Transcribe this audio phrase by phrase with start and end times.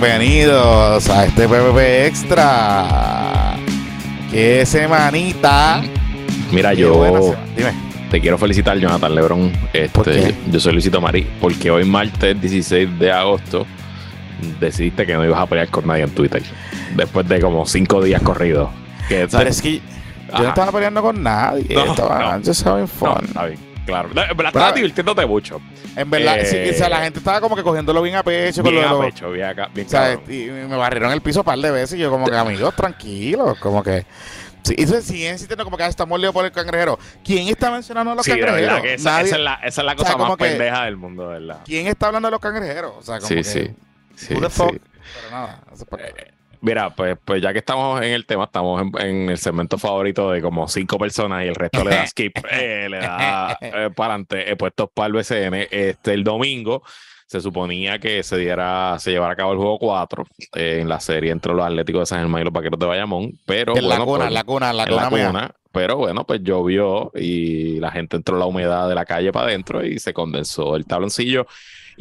[0.00, 3.56] bienvenidos a este PPP Extra.
[4.30, 5.82] ¡Qué semanita!
[6.50, 7.34] Mira, Qué yo.
[7.56, 7.72] Dime.
[8.10, 9.52] te quiero felicitar, Jonathan Lebron.
[9.72, 10.34] Este, ¿Por qué?
[10.50, 13.66] Yo soy Luisito Marí, porque hoy martes 16 de agosto
[14.58, 16.42] decidiste que no ibas a pelear con nadie en Twitter.
[16.96, 18.70] Después de como cinco días corridos.
[19.08, 19.80] Que, Pero es que yo
[20.32, 20.42] Ajá.
[20.42, 21.66] no estaba peleando con nadie.
[21.74, 22.44] No, estaba no.
[22.44, 23.24] just having No, fun.
[23.26, 24.08] está bien, claro.
[24.08, 25.60] Verdad, estabas Pero- divirtiéndote mucho.
[25.96, 28.62] En verdad, Eh, sí, o sea, la gente estaba como que cogiéndolo bien a pecho.
[28.62, 31.20] con Bien lo de a pecho, bien acá, bien o sea, y me barrieron el
[31.20, 34.06] piso un par de veces y yo como que, amigos, tranquilos, como que...
[34.62, 36.96] Sí, entonces siguen insistiendo como que "Ah, estamos líos por el cangrejero.
[37.24, 38.80] ¿Quién está mencionando a los Sí, cangrejeros?
[38.80, 40.44] que esa, Nadie- esa es la, esa es la o sea, cosa como más que-
[40.44, 41.58] pendeja del mundo, verdad.
[41.64, 42.92] ¿Quién está hablando de los cangrejeros?
[42.96, 43.44] O sea, como Sí, que...
[43.44, 43.70] sí.
[44.14, 44.34] Sí, sí.
[44.36, 44.50] Pero
[45.32, 46.14] nada, eso es para- Eh,
[46.62, 50.30] Mira, pues, pues ya que estamos en el tema, estamos en, en el segmento favorito
[50.30, 53.58] de como cinco personas y el resto le da skip, eh, le da
[53.96, 55.66] para adelante, eh, puestos para el BCN.
[55.70, 56.84] Este, el domingo
[57.26, 61.32] se suponía que se diera, se llevara a cabo el juego 4 en la serie
[61.32, 64.04] entre los Atléticos de San Germán y los Vaqueros de Bayamón, pero en la bueno,
[64.04, 65.26] cuna, pues, la cuna, en la en la cuna mía.
[65.28, 69.46] cuna, pero bueno, pues llovió y la gente entró la humedad de la calle para
[69.46, 71.46] adentro y se condensó el tabloncillo.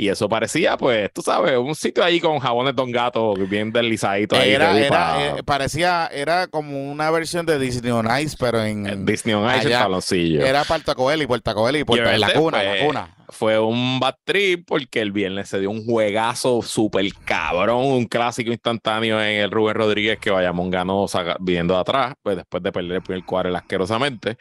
[0.01, 4.35] Y eso parecía, pues, tú sabes, un sitio ahí con jabones Don Gato bien deslizadito
[4.35, 4.49] ahí.
[4.49, 9.05] Era, era, eh, parecía, era como una versión de Disney on Ice, pero en en
[9.05, 9.81] Disney on Ice, el allá.
[9.81, 10.43] tabloncillo.
[10.43, 13.15] era Puerto Coeli, Puerto Coeli, Y Puerto, en la obviamente, cuna, en la pues, cuna.
[13.29, 18.51] Fue un bad trip porque el viernes se dio un juegazo súper cabrón, un clásico
[18.51, 21.05] instantáneo en el Rubén Rodríguez que Bayamón ganó
[21.41, 24.35] viniendo de atrás, pues después de perder el primer cuadro asquerosamente.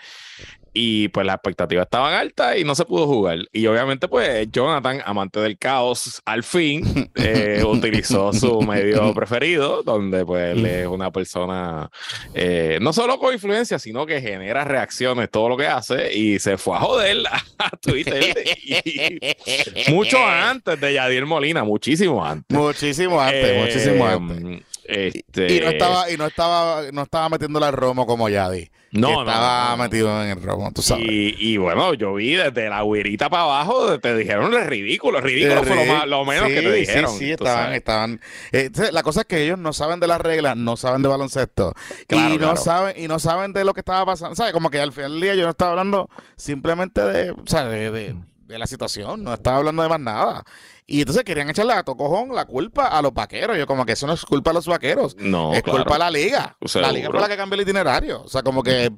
[0.72, 3.38] Y pues las expectativas estaban altas y no se pudo jugar.
[3.52, 10.24] Y obviamente, pues Jonathan, amante del caos, al fin eh, utilizó su medio preferido, donde
[10.24, 11.90] pues él es una persona
[12.34, 16.56] eh, no solo con influencia, sino que genera reacciones, todo lo que hace, y se
[16.56, 17.16] fue a joder
[17.58, 18.32] a Twitter.
[18.64, 22.56] y- mucho antes de Yadier Molina, muchísimo antes.
[22.56, 24.62] Muchísimo antes, Eh, muchísimo antes.
[24.84, 28.70] Este, Y no estaba, y no estaba, no estaba metiéndole al romo como Yadi.
[28.92, 29.82] No, estaba no, no.
[29.84, 31.04] metido en el romo, tú sabes.
[31.08, 35.62] Y, y bueno, yo vi desde la güerita para abajo, te dijeron es ridículo, ridículo
[35.64, 37.10] fue lo, más- lo menos sí, que te dijeron.
[37.12, 38.20] Sí, sí, estaban, estaban.
[38.52, 41.74] eh, la cosa es que ellos no saben de las reglas, no saben de baloncesto.
[42.06, 44.34] Claro, y no saben, y no saben de lo que estaba pasando.
[44.34, 44.52] ¿Sabes?
[44.52, 47.90] Como que al final del día yo no estaba hablando simplemente de, o sea, de,
[47.90, 48.16] de-
[48.50, 50.44] de la situación, no estaba hablando de más nada.
[50.86, 53.56] Y entonces querían echarle a tocojón la culpa a los vaqueros.
[53.56, 55.16] Yo como que eso no es culpa de los vaqueros.
[55.18, 55.78] No, es claro.
[55.78, 56.56] culpa de la liga.
[56.74, 58.22] La liga fue la que cambió el itinerario.
[58.22, 58.90] O sea, como que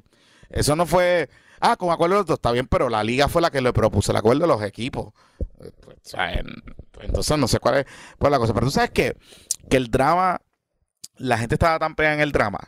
[0.49, 1.29] eso no fue.
[1.61, 3.71] Ah, con acuerdo de los dos, está bien, pero la liga fue la que le
[3.71, 5.13] propuso el acuerdo de los equipos.
[5.59, 5.63] O
[6.01, 6.61] sea, en-
[6.99, 7.85] entonces no sé cuál es,
[8.19, 8.53] cuál es la cosa.
[8.53, 9.15] Pero tú sabes que,
[9.69, 10.41] que el drama,
[11.17, 12.59] la gente estaba tan pegada en el drama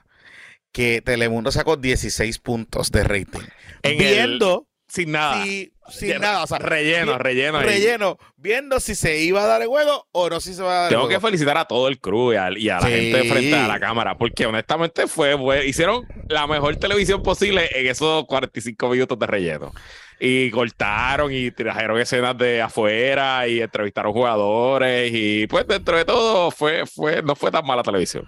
[0.72, 3.41] que Telemundo sacó 16 puntos de rating.
[3.81, 5.44] En el- viendo Sin nada.
[5.44, 7.57] si, sin nada, o sea, relleno, relleno.
[7.57, 7.66] ahí.
[7.66, 10.75] relleno, viendo si se iba a dar el juego o no si se va a
[10.75, 11.28] dar el Tengo que juego.
[11.28, 12.91] felicitar a todo el crew y a, y a la Sí.
[12.94, 17.88] gente frente a la cámara, porque honestamente fue, fue- hicieron la mejor televisión posible en
[17.88, 19.73] esos 45 minutos de relleno.
[20.17, 26.51] Y cortaron y trajeron escenas de afuera y entrevistaron jugadores y pues dentro de todo
[26.51, 28.25] fue, fue, no fue tan mala televisión.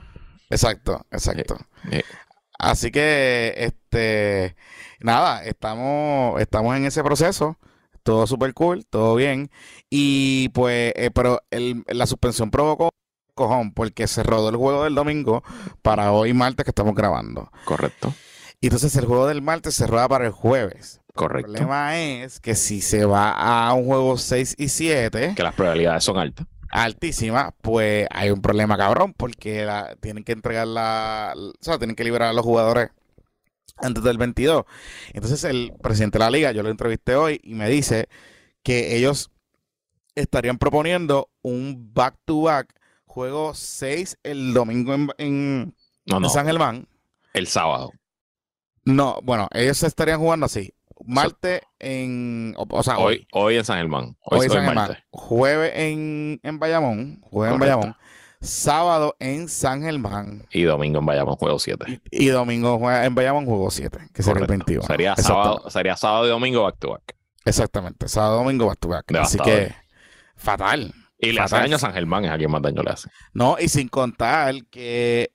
[0.50, 1.58] Exacto, exacto.
[1.92, 2.04] Eh,
[2.60, 4.56] Así que, este,
[5.00, 7.58] nada, estamos, estamos en ese proceso.
[8.04, 9.50] Todo súper cool, todo bien.
[9.90, 12.90] Y pues, eh, pero el- la suspensión provocó
[13.36, 15.44] cojón porque se rodó el juego del domingo
[15.84, 17.52] para hoy martes que estamos grabando.
[17.66, 18.14] correcto,
[18.62, 21.02] Y entonces el juego del martes se rueda para el jueves.
[21.10, 21.52] El correcto.
[21.52, 26.04] problema es que si se va a un juego 6 y 7, Que las probabilidades
[26.04, 26.48] son altas.
[26.70, 31.96] Altísima, pues hay un problema cabrón porque la- tienen que entregar la, o sea, tienen
[31.96, 32.90] que liberar a los jugadores
[33.78, 34.66] antes del 22.
[35.14, 38.10] Entonces el presidente de la liga, yo lo entrevisté hoy y me dice
[38.64, 39.32] que ellos
[40.16, 42.74] estarían proponiendo un back-to-back
[43.06, 45.76] juego 6 el domingo en, en-
[46.06, 46.88] No, en no, San Germán.
[47.34, 47.92] el sábado.
[48.84, 50.74] No, bueno, ellos estarían jugando así.
[51.06, 54.18] Martes en, o, o sea, Hoy, hoy en San Germán.
[54.22, 54.98] Hoy Hoy, en San Germán.
[55.10, 57.22] Jueves en, en Bayamón.
[57.22, 57.60] Jueves en.
[57.60, 57.96] Bayamón.
[58.40, 60.46] Sábado en San Germán.
[60.52, 62.02] Y domingo en Bayamón, juego 7.
[62.12, 64.84] Y, y domingo en Bayamón juego 7, que sería el 21.
[64.84, 67.16] Sería sábado, sería sábado y domingo back to back.
[67.46, 68.08] Exactamente.
[68.08, 69.12] Sábado, domingo, back to back.
[69.16, 69.74] Así que,
[70.36, 70.94] fatal.
[71.18, 71.64] Y le hace Fatal.
[71.66, 73.10] daño a San Germán, es a quien más daño le hace.
[73.34, 75.32] No, y sin contar que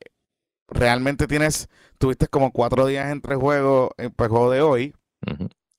[0.69, 1.69] realmente tienes,
[1.99, 4.95] tuviste como cuatro días entre juegos, eh, pues, el juego de hoy,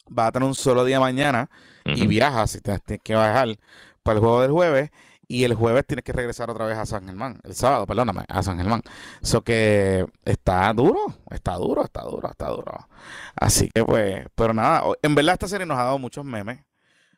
[0.10, 1.50] Vas a tener un solo día mañana
[1.94, 2.10] y ujú.
[2.10, 3.58] viajas, si te- tienes que viajar
[4.04, 4.92] para el juego del jueves,
[5.28, 8.44] y el jueves tienes que regresar otra vez a San Germán, el sábado, perdóname, a
[8.44, 8.82] San Germán.
[9.22, 11.00] Eso que está duro,
[11.32, 12.88] está duro, está duro, está duro.
[13.36, 16.60] Así que pues, pero nada, en verdad esta serie nos ha dado muchos memes,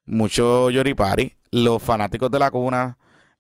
[0.06, 1.36] mucho yoripari.
[1.52, 2.98] Los fanáticos de la cuna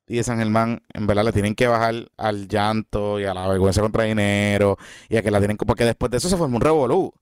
[0.07, 3.47] y de San Germán, en verdad, le tienen que bajar al llanto y a la
[3.47, 4.77] vergüenza contra dinero
[5.09, 7.13] y a que la tienen porque después de eso se formó un revolú.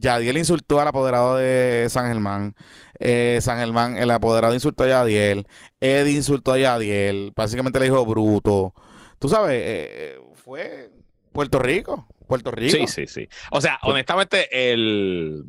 [0.00, 2.54] Yadiel insultó al apoderado de San Germán.
[2.98, 5.46] Eh, San Germán, el apoderado insultó a Yadiel.
[5.80, 7.32] Ed insultó a Yadiel.
[7.34, 8.74] Básicamente le dijo bruto.
[9.18, 10.90] Tú sabes, eh, fue
[11.32, 12.06] Puerto Rico.
[12.26, 12.76] Puerto Rico.
[12.76, 13.28] Sí, sí, sí.
[13.50, 15.44] O sea, honestamente, el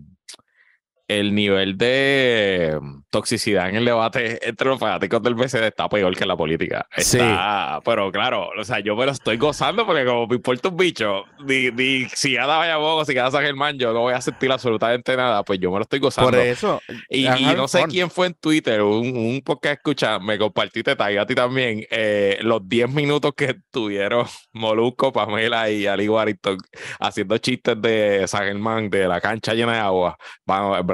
[1.08, 6.16] el nivel de mm, toxicidad en el debate entre los fanáticos del BCD está peor
[6.16, 6.88] que la política.
[6.96, 7.82] Está, sí.
[7.86, 11.24] pero claro, o sea, yo me lo estoy gozando porque como me importa un bicho,
[11.46, 15.44] ni, si gana Bayamón si gana San Germán, yo no voy a sentir absolutamente nada,
[15.44, 16.32] pues yo me lo estoy gozando.
[16.32, 16.82] Por eso.
[17.10, 21.26] Y, no sé quién fue en Twitter, un, un podcast escucha, me compartiste, tag a
[21.26, 26.58] ti también, eh, los 10 minutos que tuvieron Molusco, Pamela y Ali Warrington
[27.00, 30.18] haciendo chistes de San Germán, de la cancha llena de agua.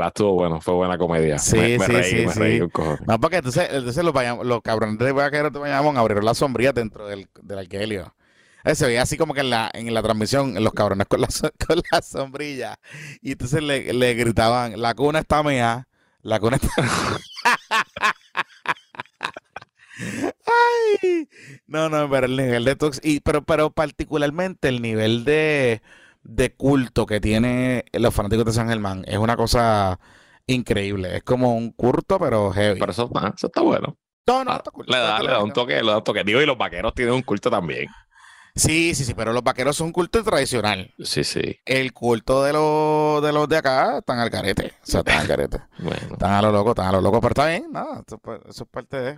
[0.07, 1.37] Estuvo bueno, fue buena comedia.
[1.37, 2.39] Sí, me, me sí, reí, sí, me sí.
[2.39, 2.71] reí un.
[3.05, 6.73] No, porque entonces, entonces los, bayam- los cabrones de vaqueros de Bayamón abrieron las sombrillas
[6.75, 8.15] dentro del, del arquelio.
[8.63, 11.27] Eh, Se veía así como que en la, en la transmisión, los cabrones con la,
[11.67, 12.79] con la sombrilla.
[13.21, 15.87] Y entonces le, le gritaban, la cuna está mea,
[16.21, 16.69] la cuna está...
[20.45, 21.27] Ay,
[21.67, 25.81] no, no, pero el nivel de tox, y, pero, pero particularmente el nivel de,
[26.23, 29.99] de culto que tiene los fanáticos de San Germán es una cosa
[30.47, 31.17] increíble.
[31.17, 32.79] Es como un culto, pero heavy.
[32.79, 33.97] Pero eso, ah, eso está bueno.
[34.27, 36.23] no, no, Ah, está cool, le, da, le da un toque, le da un toque.
[36.23, 37.87] Digo, y los vaqueros tienen un culto también.
[38.53, 40.93] Sí, sí, sí, pero los vaqueros son un culto tradicional.
[40.99, 41.59] Sí, sí.
[41.63, 44.73] El culto de los de los de acá están al carete.
[44.83, 45.59] O sea, están al carete.
[45.79, 46.13] Bueno.
[46.13, 48.49] Están a lo loco, están a lo loco, pero está bien, nada, eso, es pa-
[48.49, 49.11] eso es parte de.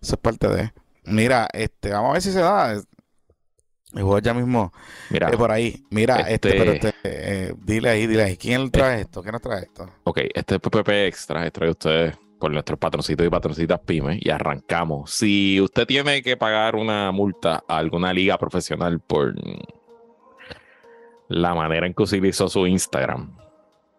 [0.00, 0.72] Eso es parte de.
[1.04, 2.74] Mira, este, vamos a ver si se da.
[3.94, 4.72] El juego ya mismo
[5.10, 5.84] Mira, eh, por ahí.
[5.90, 8.36] Mira, este, este- pero este, eh, dile ahí, dile ahí.
[8.36, 9.22] ¿Quién trae esto?
[9.22, 9.88] ¿Quién nos trae esto?
[10.04, 14.30] ok, este es PPP Extra, que trae ustedes por nuestros patroncitos y patroncitas pymes y
[14.30, 15.10] arrancamos.
[15.10, 19.34] Si usted tiene que pagar una multa a alguna liga profesional por
[21.28, 23.36] la manera en que utilizó su Instagram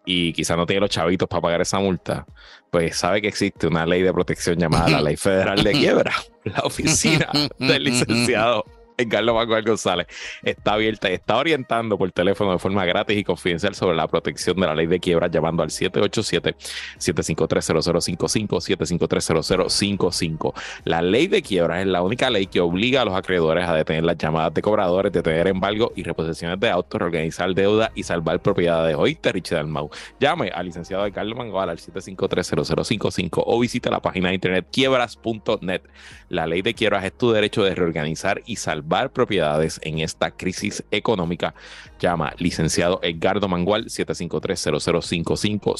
[0.04, 2.26] y quizá no tiene los chavitos para pagar esa multa,
[2.70, 6.12] pues sabe que existe una ley de protección llamada la Ley Federal de Quiebra.
[6.44, 7.28] La oficina
[7.58, 8.64] del licenciado
[9.08, 10.06] Carlos Manuel González
[10.42, 14.56] está abierta y está orientando por teléfono de forma gratis y confidencial sobre la protección
[14.56, 20.52] de la ley de quiebra llamando al 787-753-0055, 753-0055.
[20.84, 24.04] La ley de quiebra es la única ley que obliga a los acreedores a detener
[24.04, 28.96] las llamadas de cobradores, detener embargo y reposiciones de autos, reorganizar deuda y salvar propiedades.
[28.96, 29.90] Oíste, Richie Dalmau.
[30.20, 35.82] Llame al licenciado Carlos Mangual al 753-0055 o visita la página de internet quiebras.net.
[36.28, 40.84] La ley de quiebras es tu derecho de reorganizar y salvar propiedades en esta crisis
[40.90, 41.54] económica.
[41.98, 45.76] Llama licenciado Edgardo Mangual 753-0055,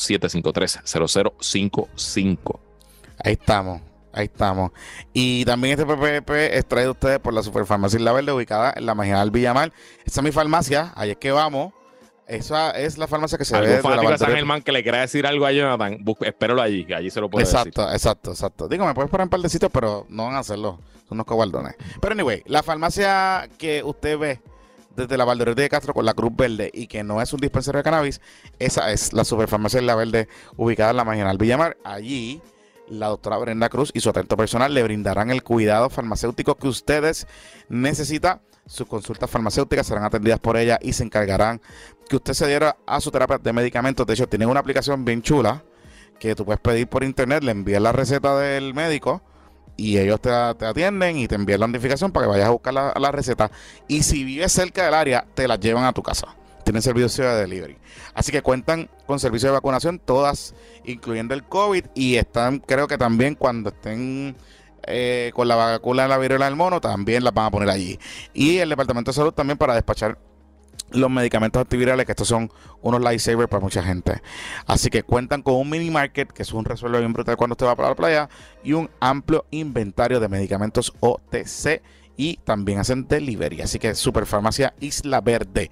[0.84, 2.58] 753-0055.
[3.24, 3.80] Ahí estamos,
[4.12, 4.72] ahí estamos.
[5.12, 8.86] Y también este PPP es traído a ustedes por la Superfarmacia La Verde, ubicada en
[8.86, 9.72] la Marginal Villamar.
[10.04, 11.72] Esta es mi farmacia, ahí es que vamos.
[12.26, 14.30] Esa es la farmacia que se ve Algún de San.
[14.30, 17.44] Germán que le quiera decir algo a Jonathan, espéralo allí, que allí se lo puede
[17.44, 17.58] decir.
[17.58, 18.68] Exacto, exacto, exacto.
[18.68, 20.78] Digo, me puedes poner un par de sitios, pero no van a hacerlo.
[21.12, 21.74] Unos cobardones.
[22.00, 24.40] Pero anyway, la farmacia que usted ve
[24.96, 27.78] desde la Valdeoriotti de Castro con la Cruz Verde y que no es un dispensario
[27.78, 28.20] de cannabis,
[28.58, 31.76] esa es la Superfarmacia La Verde ubicada en la Marginal Villamar.
[31.84, 32.42] Allí
[32.88, 37.26] la doctora Brenda Cruz y su atento personal le brindarán el cuidado farmacéutico que ustedes
[37.68, 38.40] necesitan.
[38.66, 41.60] Sus consultas farmacéuticas serán atendidas por ella y se encargarán
[42.08, 44.06] que usted se diera a su terapia de medicamentos.
[44.06, 45.64] De hecho, tienen una aplicación bien chula
[46.20, 49.22] que tú puedes pedir por internet, le envías la receta del médico
[49.82, 52.72] y ellos te, te atienden y te envían la notificación para que vayas a buscar
[52.72, 53.50] la, la receta.
[53.88, 56.28] Y si vives cerca del área, te la llevan a tu casa.
[56.64, 57.76] Tienen servicio de delivery.
[58.14, 62.96] Así que cuentan con servicio de vacunación, todas, incluyendo el COVID, y están, creo que
[62.96, 64.36] también cuando estén
[64.84, 67.98] eh, con la vacuna de la viruela del mono, también las van a poner allí.
[68.32, 70.16] Y el Departamento de Salud también para despachar
[70.92, 74.22] los medicamentos antivirales, que estos son unos lifesavers para mucha gente.
[74.66, 77.66] Así que cuentan con un mini market, que es un resuelvo bien brutal cuando usted
[77.66, 78.28] va para la playa,
[78.62, 81.82] y un amplio inventario de medicamentos OTC
[82.16, 83.62] y también hacen delivery.
[83.62, 85.70] Así que Superfarmacia Isla Verde,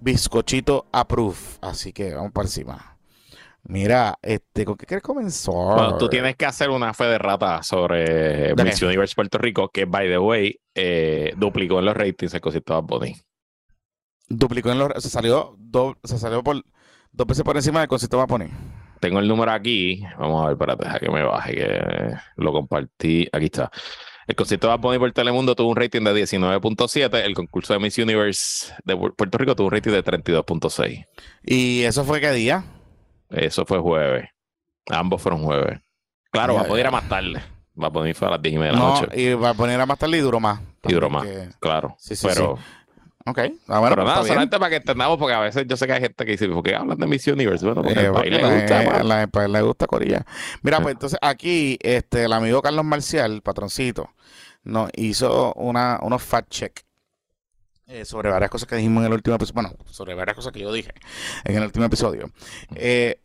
[0.00, 1.36] bizcochito approve.
[1.60, 2.96] Así que vamos para encima.
[3.64, 5.54] Mira, este, ¿con qué quieres comenzar?
[5.54, 8.82] Bueno, tú tienes que hacer una fe de rata sobre ¿De Miss?
[8.82, 12.80] Universe Puerto Rico, que, by the way, eh, duplicó en los ratings el cosito de
[12.80, 13.16] Bad Bunny.
[14.30, 16.62] Duplicó en los, se salió, do- se salió por
[17.12, 18.46] dos veces por encima del concierto Bunny.
[19.00, 20.02] Tengo el número aquí.
[20.18, 23.28] Vamos a ver, espérate, deja que me baje, que lo compartí.
[23.32, 23.70] Aquí está.
[24.26, 27.14] El concierto de Bad por Telemundo tuvo un rating de 19.7.
[27.24, 31.06] El concurso de Miss Universe de Pu- Puerto Rico tuvo un rating de 32.6.
[31.42, 32.62] ¿Y eso fue qué día?
[33.30, 34.28] Eso fue jueves.
[34.88, 35.80] Ambos fueron jueves.
[36.30, 37.42] Claro, va a poder ir a más tarde.
[37.82, 39.20] Va a poner fue a las 10 y media de la No, noche.
[39.20, 40.60] y va a poner a más tarde y duró más.
[40.84, 41.96] Y duró más, que- claro.
[41.98, 42.58] Sí, sí, pero,
[43.26, 43.38] Ok.
[43.68, 45.92] Ah, bueno, pero pues nada, solamente para que entendamos, porque a veces yo sé que
[45.92, 47.64] hay gente que dice, ¿por qué hablan de Miss Universe?
[47.66, 49.04] Bueno, porque Eh, al país porque le gusta, eh, mano.
[49.04, 50.24] la- pues, le gusta Corilla.
[50.62, 50.82] Mira, Sí.
[50.84, 54.08] pues entonces aquí este, el amigo Carlos Marcial, patroncito,
[54.64, 56.80] nos hizo una, unos fact check
[57.86, 59.54] eh, sobre varias cosas que dijimos en el último episodio.
[59.54, 60.92] Bueno, sobre varias cosas que yo dije
[61.44, 62.30] en el último episodio.
[62.76, 63.16] Eh,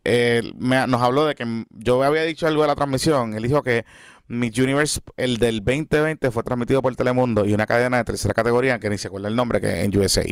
[0.58, 3.32] me- nos habló de que yo había dicho algo de la transmisión.
[3.34, 3.84] Él dijo que
[4.28, 8.78] Miss Universe, el del 2020, fue transmitido por Telemundo y una cadena de tercera categoría,
[8.78, 10.24] que ni se acuerda el nombre, que es en USA.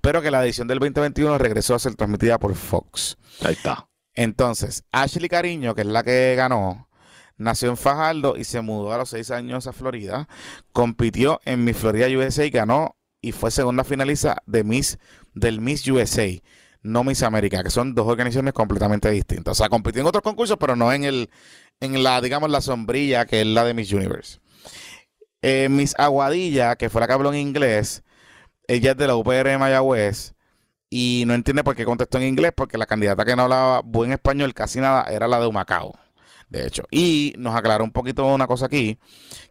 [0.00, 3.16] Pero que la edición del 2021 regresó a ser transmitida por Fox.
[3.42, 3.88] Ahí está.
[4.14, 6.88] Entonces, Ashley Cariño, que es la que ganó,
[7.36, 10.28] nació en Fajardo y se mudó a los seis años a Florida.
[10.72, 14.98] Compitió en Miss Florida USA y ganó y fue segunda finalista de Miss,
[15.34, 16.28] del Miss USA,
[16.82, 19.52] no Miss América, que son dos organizaciones completamente distintas.
[19.52, 21.30] O sea, compitió en otros concursos, pero no en el,
[21.80, 24.40] en la, digamos, la sombrilla que es la de Miss Universe.
[25.42, 28.02] Eh, Miss Aguadilla, que fue la que habló en inglés,
[28.66, 30.34] ella es de la UPR de Mayagüez
[30.88, 34.12] y no entiende por qué contestó en inglés, porque la candidata que no hablaba buen
[34.12, 35.92] español casi nada era la de Humacao,
[36.48, 36.84] de hecho.
[36.90, 38.98] Y nos aclaró un poquito una cosa aquí,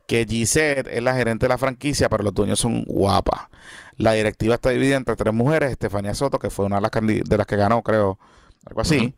[0.07, 3.49] que Gisette es la gerente de la franquicia, pero los dueños son guapas.
[3.97, 6.91] La directiva está dividida entre tres mujeres, Estefanía Soto, que fue una de las,
[7.29, 8.17] de las que ganó, creo,
[8.65, 9.13] algo así,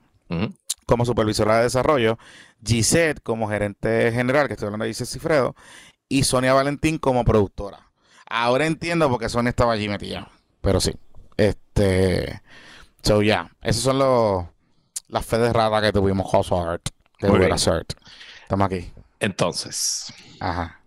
[0.86, 2.18] como supervisora de desarrollo,
[2.64, 5.56] Gisette como gerente general, que estoy hablando de Gisette Cifredo,
[6.10, 7.92] y Sonia Valentín como productora.
[8.30, 10.30] Ahora entiendo por qué Sonia estaba allí metida,
[10.62, 10.94] pero sí.
[11.38, 12.42] Este,
[13.04, 14.46] so ya, esos son los
[15.08, 16.30] las fe de rata que tuvimos
[17.18, 17.60] que Muy hubiera bien.
[17.60, 17.94] cert.
[18.42, 18.92] Estamos aquí.
[19.20, 20.82] Entonces, Ajá.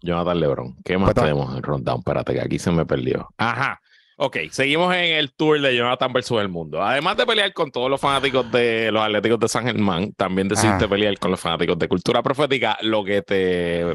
[0.00, 1.98] Jonathan Lebron, ¿qué más tenemos en el rundown?
[1.98, 3.28] Espérate, que aquí se me perdió.
[3.38, 3.80] Ajá.
[4.18, 6.82] Ok, seguimos en el tour de Jonathan versus el mundo.
[6.82, 10.88] Además de pelear con todos los fanáticos de los Atléticos de San Germán, también decidiste
[10.88, 13.94] pelear con los fanáticos de cultura profética, lo que te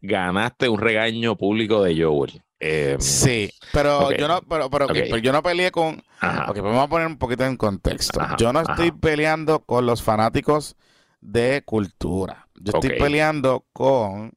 [0.00, 2.42] ganaste un regaño público de Joel.
[2.58, 6.02] Eh, Sí, pero yo no, pero, pero, pero yo no peleé con.
[6.20, 6.44] Ajá.
[6.44, 8.18] Ok, pues vamos a poner un poquito en contexto.
[8.20, 8.72] Ajá, Yo no ajá.
[8.72, 10.76] estoy peleando con los fanáticos
[11.20, 12.48] de cultura.
[12.54, 14.32] Yo estoy peleando con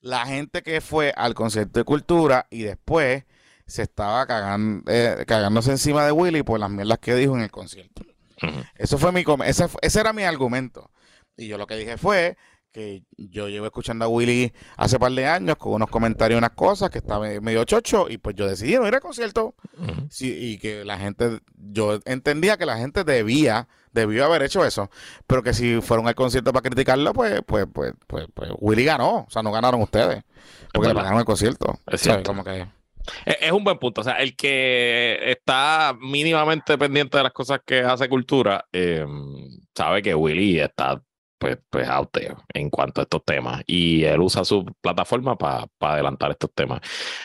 [0.00, 3.24] la gente que fue al concierto de cultura y después
[3.66, 7.50] se estaba cagando, eh, cagándose encima de Willy por las mierdas que dijo en el
[7.50, 8.02] concierto.
[8.76, 10.90] Eso fue mi ese, ese era mi argumento.
[11.36, 12.36] Y yo lo que dije fue
[12.74, 16.90] que yo llevo escuchando a Willy hace par de años con unos comentarios, unas cosas
[16.90, 19.54] que estaba medio chocho y pues yo decidí no ir al concierto.
[20.10, 24.90] Sí, y que la gente, yo entendía que la gente debía, debió haber hecho eso,
[25.28, 29.18] pero que si fueron al concierto para criticarlo, pues, pues, pues, pues, pues Willy ganó,
[29.20, 30.24] o sea, no ganaron ustedes,
[30.72, 31.78] porque le pagaron el concierto.
[31.86, 32.26] Es ¿Sabes?
[32.26, 32.66] Como que,
[33.24, 34.00] Es, un buen punto.
[34.00, 39.06] O sea, el que está mínimamente pendiente de las cosas que hace cultura, eh,
[39.74, 41.02] sabe que Willy está
[41.38, 42.16] pues, pues out
[42.54, 43.62] en cuanto a estos temas.
[43.66, 46.80] Y él usa su plataforma para adelantar estos temas.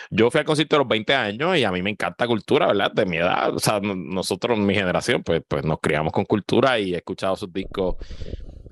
[0.10, 2.92] Yo fui al concierto de los 20 años y a mí me encanta cultura, ¿verdad?
[2.92, 3.56] De mi edad.
[3.56, 7.36] O sea, no- nosotros, mi generación, pues, pues nos criamos con cultura y he escuchado
[7.36, 7.96] sus discos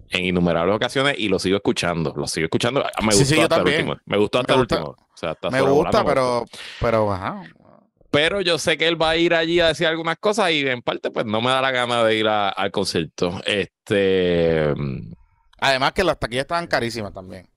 [0.10, 2.14] en innumerables ocasiones y los sigo escuchando.
[2.16, 2.84] Los sigo escuchando.
[3.04, 3.96] Me Sí, gustó sí, hasta el último.
[4.06, 4.92] Me gustó hasta Me el gusta- último.
[5.14, 6.46] O sea, está me gusta, me pero,
[6.80, 7.42] pero, ajá.
[8.12, 10.82] pero yo sé que él va a ir allí a decir algunas cosas y en
[10.82, 13.42] parte pues no me da la gana de ir a- al concierto.
[13.46, 14.74] Este
[15.60, 17.48] Además que las taquillas estaban carísimas también.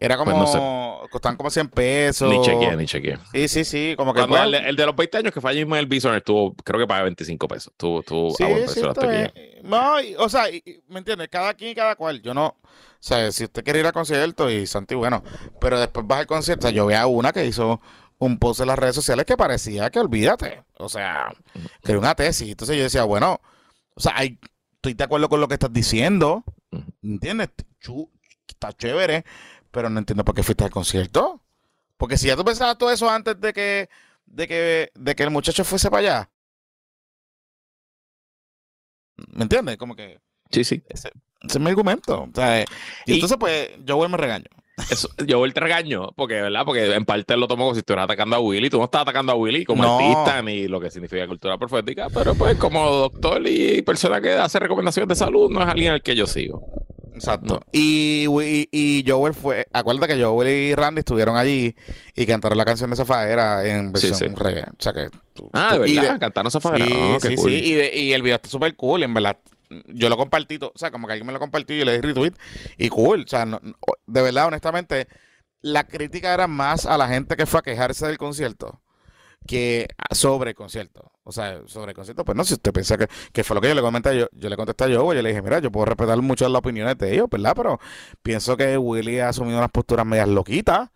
[0.00, 2.30] Era como, Pues no costaban como 100 pesos.
[2.30, 3.18] ni chequeé, ni chequeé.
[3.32, 5.50] Sí, sí, sí, como que Cuando pues, el, el de los 20 años que fue
[5.50, 7.72] allí el Bison estuvo, creo que pagaba 25 pesos.
[7.72, 9.32] Estuvo, estuvo Sí, a buen precio la taquilla.
[9.64, 11.28] No, y- o sea, y- y, ¿me entiendes?
[11.28, 12.20] Cada quien y cada cual.
[12.22, 12.58] Yo no, o
[13.00, 15.22] sea, si usted quiere ir al concierto y Santi, bueno,
[15.60, 16.66] pero después vas al concierto.
[16.66, 17.80] O sea, yo vi a una que hizo
[18.18, 20.62] un post en las redes sociales que parecía que olvídate.
[20.78, 21.34] O sea,
[21.82, 22.48] que era una tesis.
[22.50, 23.40] Entonces yo decía, bueno,
[23.94, 24.38] o sea, hay-
[24.76, 26.44] estoy de acuerdo con lo que estás diciendo.
[27.02, 27.50] ¿Entiendes?
[27.80, 28.10] Chu-
[28.48, 29.24] está chévere,
[29.72, 31.42] pero no entiendo por qué fuiste al concierto.
[31.96, 33.88] Porque si ya tú pensabas todo eso antes de que,
[34.26, 36.30] de que, de que el muchacho fuese para allá.
[39.32, 39.76] ¿Me entiendes?
[39.76, 40.18] Como que
[40.50, 40.82] Sí, sí.
[40.88, 41.08] ese,
[41.42, 42.22] ese es mi argumento.
[42.22, 42.64] O sea, y,
[43.06, 44.46] Y- entonces, pues, yo vuelvo me regaño.
[44.90, 46.62] Eso, yo el te regaño, porque, ¿verdad?
[46.64, 48.70] Porque en parte lo tomó como si estuvieras atacando a Willy.
[48.70, 49.98] Tú no estás atacando a Willy como No.
[49.98, 54.58] artista ni lo que significa cultura profética, pero pues como doctor y persona que hace
[54.58, 56.81] recomendaciones de salud, no es alguien al que yo sigo.
[57.22, 57.60] Exacto.
[57.72, 61.74] Y, y, y Joel fue, acuérdate que Joel y Randy estuvieron allí
[62.14, 64.26] y cantaron la canción de Zafaera en versión sí.
[64.28, 64.62] reggae.
[64.64, 66.84] O sea que tú- Ah, de tú- y verdad, cantaron esa fadera.
[66.86, 67.50] Sí, Ah, qué sí, cool.
[67.50, 67.56] sí.
[67.64, 69.38] Y, de- y el video está súper cool, en verdad.
[69.86, 72.00] Yo lo compartí, o sea, como que alguien me lo compartió y yo le di
[72.00, 72.34] retweet.
[72.76, 73.22] Y cool.
[73.24, 73.74] O sea, no- no-
[74.06, 75.06] de verdad, honestamente,
[75.62, 78.81] la crítica era más a la gente que fue a quejarse del concierto
[79.46, 81.12] que sobre el concierto.
[81.24, 83.68] O sea, sobre el concierto, pues no, si usted piensa que, que fue lo que
[83.68, 85.86] yo le comenté, yo, yo le contesté a yo, yo le dije, mira, yo puedo
[85.86, 87.52] respetar mucho las opiniones de ellos, ¿verdad?
[87.56, 87.78] Pero
[88.22, 90.90] pienso que Willy ha asumido unas posturas medias loquitas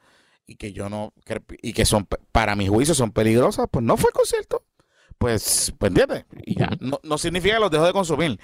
[0.47, 3.97] y que yo no, que- y que son, para mi juicio, son peligrosas, pues no
[3.97, 4.65] fue el concierto.
[5.19, 8.39] Pues, pues entiendes, y ya, no, no significa que los dejo de consumir,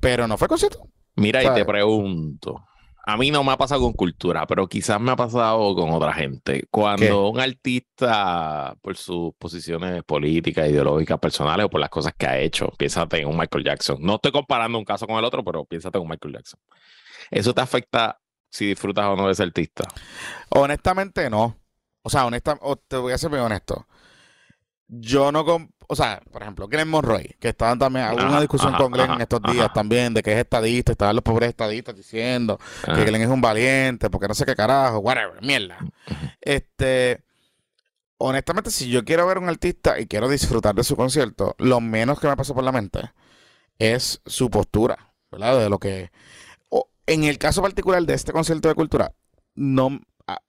[0.00, 0.86] pero no fue el concierto.
[1.16, 2.64] Mira, y te pregunto.
[3.04, 6.12] A mí no me ha pasado con cultura, pero quizás me ha pasado con otra
[6.12, 6.66] gente.
[6.70, 7.12] Cuando ¿Qué?
[7.12, 12.68] un artista, por sus posiciones políticas, ideológicas, personales o por las cosas que ha hecho,
[12.78, 13.98] piénsate en un Michael Jackson.
[14.00, 16.60] No estoy comparando un caso con el otro, pero piénsate en un Michael Jackson.
[17.30, 19.84] ¿Eso te afecta si disfrutas o no de ese artista?
[20.50, 21.56] Honestamente, no.
[22.02, 23.86] O sea, honesta, te voy a ser muy honesto.
[24.94, 25.42] Yo no,
[25.88, 29.06] o sea, por ejemplo, Glenn Monroy, que estaban también, hubo una discusión ajá, con Glenn
[29.06, 29.72] ajá, en estos días ajá.
[29.72, 34.10] también, de que es estadista, estaban los pobres estadistas diciendo que Glenn es un valiente,
[34.10, 35.78] porque no sé qué carajo, whatever, mierda.
[36.42, 37.22] Este,
[38.18, 41.80] honestamente, si yo quiero ver a un artista y quiero disfrutar de su concierto, lo
[41.80, 43.00] menos que me pasa por la mente
[43.78, 45.58] es su postura, ¿verdad?
[45.58, 46.10] De lo que,
[46.68, 49.12] o- en el caso particular de este concierto de cultura,
[49.54, 50.00] no,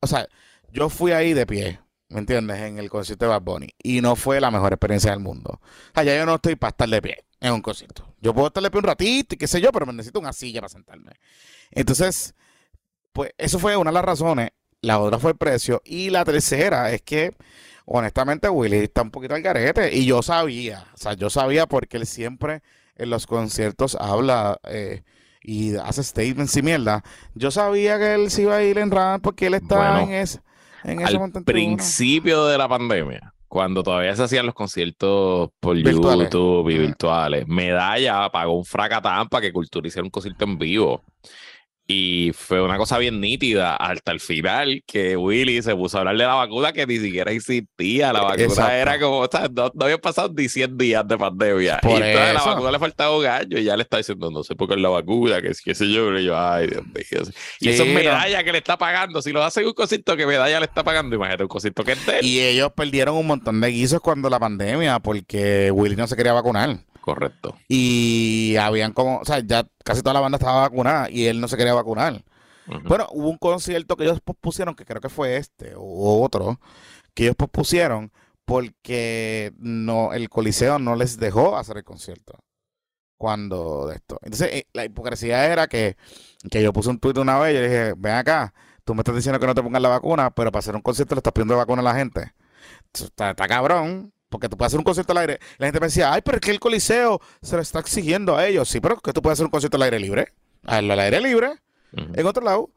[0.01, 0.27] o sea,
[0.71, 1.79] yo fui ahí de pie,
[2.09, 2.57] ¿me entiendes?
[2.59, 5.59] En el concierto de Bad Bunny y no fue la mejor experiencia del mundo.
[5.61, 8.05] O sea, ya yo no estoy para estar de pie en un concierto.
[8.21, 10.33] Yo puedo estar de pie un ratito y qué sé yo, pero me necesito una
[10.33, 11.11] silla para sentarme.
[11.71, 12.35] Entonces,
[13.11, 14.51] pues eso fue una de las razones.
[14.81, 15.81] La otra fue el precio.
[15.85, 17.35] Y la tercera es que,
[17.85, 19.95] honestamente, Willy está un poquito al garete.
[19.95, 22.61] Y yo sabía, o sea, yo sabía porque él siempre
[22.95, 25.03] en los conciertos habla eh,
[25.41, 27.03] y hace statements y mierda.
[27.33, 30.11] Yo sabía que él se iba a ir en RAM porque él está Bueno, en,
[30.13, 30.41] ese
[30.83, 36.29] en Al principio de la pandemia, cuando todavía se hacían los conciertos por Virtuales.
[36.29, 41.03] YouTube y virtuales, Medalla pagó un fracatán para que Cultura hiciera un concierto en vivo.
[41.85, 46.15] Y fue una cosa bien nítida hasta el final que Willy se puso a hablar
[46.17, 48.13] de la vacuna que ni siquiera existía.
[48.13, 48.71] La vacuna Exacto.
[48.71, 51.79] era como, o sea, no, no habían pasado ni 100 días de pandemia.
[51.81, 54.43] Por y entonces la vacuna le faltaba un año y ya le está diciendo, no
[54.43, 56.17] sé por qué es la vacuna, que qué sé yo.
[56.17, 57.33] Y yo, ay, Dios mío.
[57.59, 57.95] Y eso es no.
[57.95, 59.21] medalla que le está pagando.
[59.21, 61.91] Si lo hace en un concierto que medalla le está pagando, imagínate un concierto que
[61.91, 62.25] es de él.
[62.25, 66.31] Y ellos perdieron un montón de guisos cuando la pandemia porque Willy no se quería
[66.31, 66.79] vacunar.
[67.03, 67.57] Correcto.
[67.67, 71.49] Y habían como, o sea, ya casi toda la banda estaba vacunada y él no
[71.49, 72.23] se quería vacunar.
[72.65, 72.79] Ujú.
[72.87, 76.61] Bueno, hubo un concierto que ellos pospusieron, que creo que fue este o otro,
[77.13, 78.13] que ellos pospusieron
[78.45, 82.39] porque no, el Coliseo no les dejó hacer el concierto
[83.17, 84.17] cuando de esto.
[84.21, 85.97] Entonces, eh, la hipocresía era que,
[86.49, 88.53] que yo puse un tuit una vez y dije, ven acá,
[88.85, 91.15] tú me estás diciendo que no te pongas la vacuna, pero para hacer un concierto
[91.15, 92.31] le estás pidiendo vacuna a la gente.
[92.93, 94.12] Está cabrón.
[94.33, 95.39] Porque tú puedes hacer un concierto al aire.
[95.59, 98.47] La gente me decía, ay, pero es que el Coliseo se lo está exigiendo a
[98.47, 98.67] ellos.
[98.67, 100.33] Sí, pero que tú puedes hacer un concierto al aire libre.
[100.63, 101.51] Al al aire libre
[101.91, 102.71] en otro lado.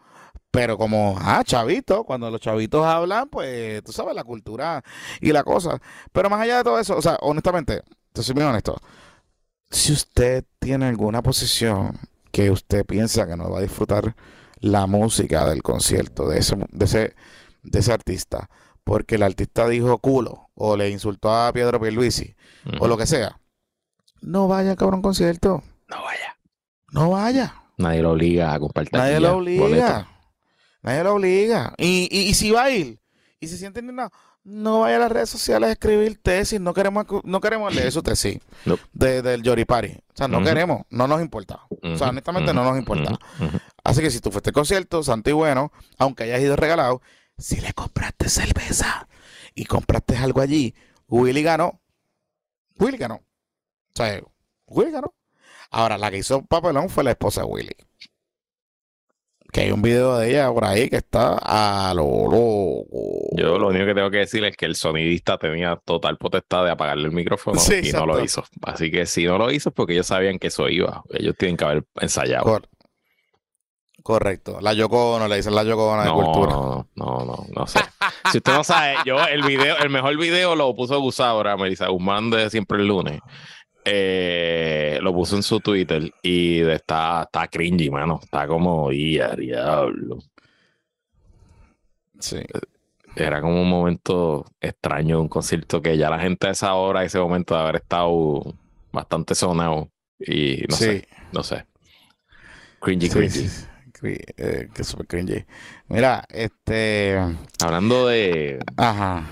[0.50, 4.84] Pero como, ah, chavito, cuando los chavitos hablan, pues tú sabes la cultura
[5.22, 5.80] y la cosa.
[6.12, 8.76] Pero más allá de todo eso, o sea, honestamente, te soy muy honesto.
[9.70, 11.98] Si usted tiene alguna posición
[12.32, 14.14] que usted piensa que no va a disfrutar
[14.60, 17.16] la música del concierto de ese, de ese,
[17.62, 18.50] de ese artista,
[18.86, 22.36] porque el artista dijo culo o le insultó a Pedro Pierluisi
[22.78, 23.40] o lo que sea,
[24.20, 25.62] no vaya cabrón concierto.
[25.88, 26.36] No vaya.
[26.92, 27.62] No vaya.
[27.78, 28.94] Nadie lo obliga a compartir.
[28.94, 30.08] Nadie lo obliga.
[30.82, 31.74] Nadie lo obliga.
[31.78, 33.00] Y, y, y si va a ir
[33.40, 34.10] y se siente indignado,
[34.44, 36.60] no vaya a las redes sociales a escribir tesis.
[36.60, 38.82] No queremos, no queremos leer su tesis Nope.
[38.92, 39.92] de, del Yoripari.
[39.92, 40.82] O sea, no queremos.
[40.90, 41.60] No nos importa.
[41.82, 43.18] O sea, honestamente no nos importa.
[43.82, 47.02] Así que si tú fuiste al concierto, santo y bueno, aunque hayas ido regalado,
[47.38, 49.08] si le compraste cerveza
[49.54, 50.74] y compraste algo allí,
[51.08, 51.80] Willy ganó.
[52.78, 53.16] Willy ganó.
[53.16, 53.22] O
[53.94, 54.20] sea,
[54.66, 55.14] Willy ganó.
[55.70, 57.76] Ahora, la que hizo papelón fue la esposa de Willy.
[59.52, 62.86] Que hay un video de ella por ahí que está a lo loco.
[63.32, 66.72] Yo lo único que tengo que decir es que el sonidista tenía total potestad de
[66.72, 68.44] apagarle el micrófono Sí, y no lo hizo.
[68.62, 71.02] Así que si no lo hizo es porque ellos sabían que eso iba.
[71.10, 72.44] Ellos tienen que haber ensayado.
[72.44, 72.68] Cor-
[74.06, 74.58] correcto.
[74.60, 76.52] La Yocono, le dicen la Yocono de No, cultura.
[76.52, 77.80] no, no, no, no sé.
[78.30, 82.30] Si usted no sabe, yo el video, el mejor video lo puso Gusaura, Melissa Guzmán
[82.30, 83.20] de Siempre el Lunes.
[83.84, 88.20] Eh, lo puso en su Twitter y está, está cringy, mano.
[88.22, 90.18] Está como, ya, diablo.
[92.18, 92.38] Sí.
[93.14, 97.18] Era como un momento extraño un concierto que ya la gente a esa hora, ese
[97.18, 98.54] momento de haber estado
[98.92, 99.88] bastante sonado
[100.18, 100.84] y no sí.
[100.84, 101.64] sé, no sé.
[102.80, 103.30] Cringy, Sí, cringy.
[103.30, 103.66] sí.
[104.14, 105.44] Eh, que súper cringy.
[105.88, 107.18] Mira, este.
[107.64, 108.58] Hablando de...
[108.76, 109.24] Ajá.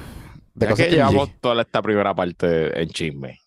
[0.55, 0.97] De ya cosas que cringy.
[0.97, 3.41] llevamos toda esta primera parte en chisme.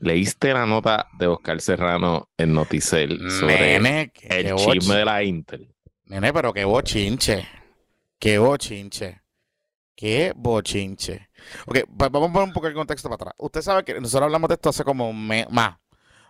[0.00, 5.74] ¿Leíste la nota de Oscar Serrano en Noticel sobre Nene, el chisme de la Intel?
[6.06, 7.48] Nene, pero qué bochinche.
[8.18, 9.22] Qué bochinche.
[9.96, 11.28] Qué bochinche.
[11.66, 13.34] Ok, va- vamos a poner un poco el contexto para atrás.
[13.38, 15.76] Usted sabe que nosotros hablamos de esto hace como un mes, más,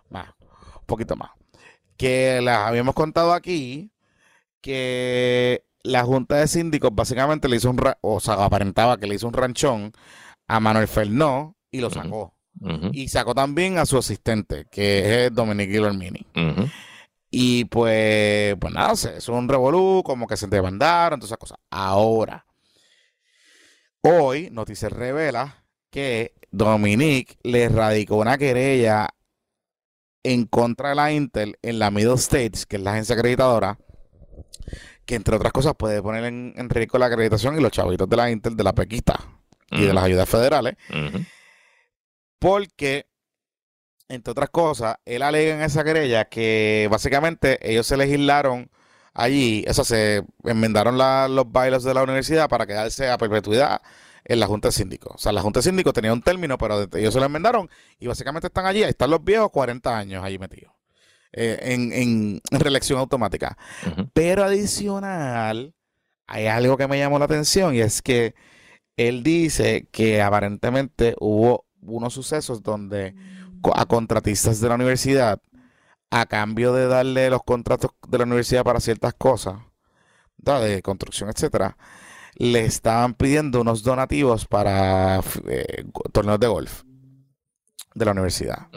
[0.09, 1.31] más, un poquito más.
[1.97, 3.91] Que les habíamos contado aquí
[4.61, 9.27] que la Junta de Síndicos básicamente le hizo un, o sea, aparentaba que le hizo
[9.27, 9.93] un ranchón
[10.47, 12.33] a Manuel Fernó y lo sacó.
[12.93, 16.25] Y sacó también a su asistente, que es Dominique Guillermini.
[17.29, 21.57] Y pues, pues nada, es un revolú, como que se demandaron, todas esas cosas.
[21.69, 22.45] Ahora,
[24.01, 29.09] hoy, Noticias revela que Dominique le radicó una querella
[30.33, 33.77] en contra de la Intel en la Middle States, que es la agencia acreditadora,
[35.05, 38.15] que entre otras cosas puede poner en, en riesgo la acreditación y los chavitos de
[38.17, 39.19] la Intel, de la Pequita
[39.71, 40.75] y de las ayudas federales.
[42.39, 43.07] Porque,
[44.09, 48.69] entre otras cosas, él alega en esa querella que básicamente ellos se legislaron
[49.13, 53.81] allí, eso se enmendaron la- los bailos de la universidad para quedarse a perpetuidad
[54.25, 55.13] en la Junta de Síndicos.
[55.15, 58.07] O sea, la Junta de Síndicos tenía un término, pero ellos se lo enmendaron y
[58.07, 60.73] básicamente están allí, ahí están los viejos 40 años allí metidos.
[61.33, 63.57] eh, en, en- en reelección automática.
[64.13, 65.73] Pero adicional,
[66.27, 68.35] hay algo que me llamó la atención y es que
[68.97, 73.15] él dice que aparentemente hubo unos sucesos donde
[73.73, 75.41] a contratistas de la universidad,
[76.11, 79.55] a cambio de darle los contratos de la universidad para ciertas cosas,
[80.37, 81.77] de construcción, etcétera,
[82.35, 86.83] le estaban pidiendo unos donativos para eh, torneos de golf
[87.93, 88.67] de la universidad.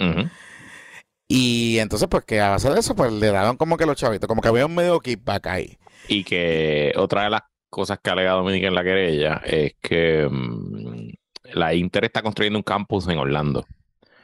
[1.26, 4.26] Y entonces, pues que a base de eso, pues le daban como que los chavitos,
[4.26, 5.78] como que había un medio kickback ahí.
[6.08, 11.10] Y que otra de las cosas que alega Dominica en la querella es que mm,
[11.52, 13.66] la Inter está construyendo un campus en Orlando.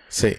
[0.09, 0.37] Sí.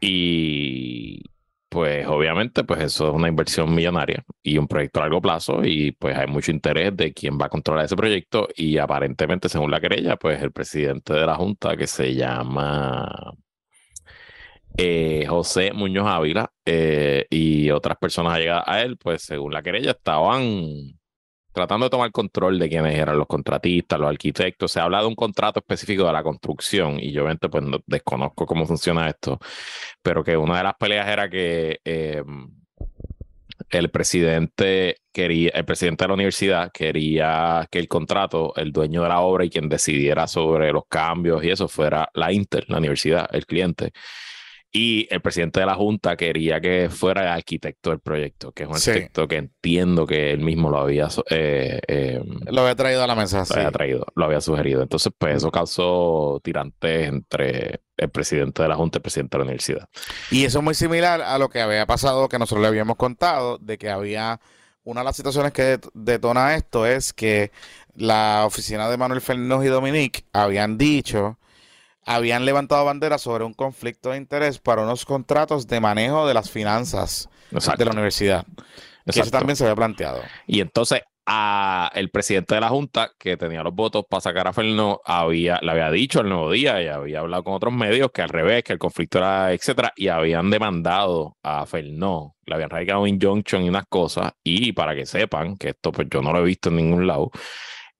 [0.00, 1.22] Y
[1.68, 5.92] pues obviamente pues eso es una inversión millonaria y un proyecto a largo plazo y
[5.92, 9.80] pues hay mucho interés de quién va a controlar ese proyecto y aparentemente según la
[9.80, 13.34] querella pues el presidente de la junta que se llama
[14.76, 19.90] eh, José Muñoz Ávila eh, y otras personas allegadas a él pues según la querella
[19.92, 20.97] estaban
[21.58, 24.70] tratando de tomar control de quiénes eran los contratistas, los arquitectos.
[24.70, 28.64] Se habla de un contrato específico de la construcción y yo pues no- desconozco cómo
[28.64, 29.40] funciona esto,
[30.00, 32.22] pero que una de las peleas era que eh,
[33.70, 39.08] el presidente quería, el presidente de la universidad quería que el contrato, el dueño de
[39.08, 43.28] la obra y quien decidiera sobre los cambios y eso fuera la Inter, la universidad,
[43.32, 43.90] el cliente.
[44.70, 48.68] Y el presidente de la Junta quería que fuera el arquitecto del proyecto, que es
[48.68, 48.90] un Sí.
[48.90, 53.14] arquitecto que entiendo que él mismo lo había eh, eh, Lo había traído a la
[53.14, 53.54] mesa, lo sí.
[53.56, 54.82] había traído, lo había sugerido.
[54.82, 59.38] Entonces, pues eso causó tirantes entre el presidente de la Junta y el presidente de
[59.38, 59.88] la universidad.
[60.30, 63.56] Y eso es muy similar a lo que había pasado, que nosotros le habíamos contado,
[63.56, 64.38] de que había
[64.84, 67.52] una de las situaciones que det- detona esto es que
[67.94, 71.37] la oficina de Manuel Fernández y Dominique habían dicho,
[72.08, 76.50] habían levantado bandera sobre un conflicto de interés para unos contratos de manejo de las
[76.50, 77.78] finanzas Exacto.
[77.78, 78.46] de la universidad.
[79.04, 80.22] Que eso también se había planteado.
[80.46, 84.54] Y entonces a el presidente de la Junta, que tenía los votos para sacar a
[84.54, 88.22] Fernó, había, le había dicho el nuevo día y había hablado con otros medios que
[88.22, 93.02] al revés, que el conflicto era, etcétera, y habían demandado a Fernó, le habían radicado
[93.02, 96.40] un injunction y unas cosas, y para que sepan que esto pues yo no lo
[96.40, 97.30] he visto en ningún lado,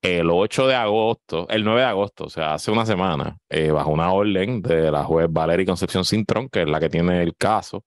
[0.02, 3.90] el 8 de agosto, el 9 de agosto, o sea, hace una semana, eh, bajo
[3.90, 7.84] una orden de la juez Valeria Concepción Cintrón, que es la que tiene el caso,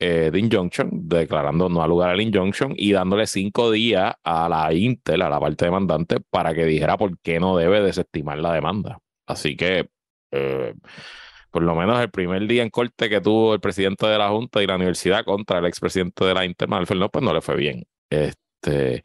[0.00, 4.72] eh, de injunction, declarando no al lugar al injunction y dándole cinco días a la
[4.72, 8.98] Intel, a la parte demandante, para que dijera por qué no debe desestimar la demanda.
[9.26, 9.88] Así que,
[10.30, 10.74] eh,
[11.50, 14.62] por lo menos el primer día en corte que tuvo el presidente de la Junta
[14.62, 17.56] y la universidad contra el expresidente de la Intel, Manuel Fernández, pues no le fue
[17.56, 17.84] bien.
[18.08, 19.02] Este,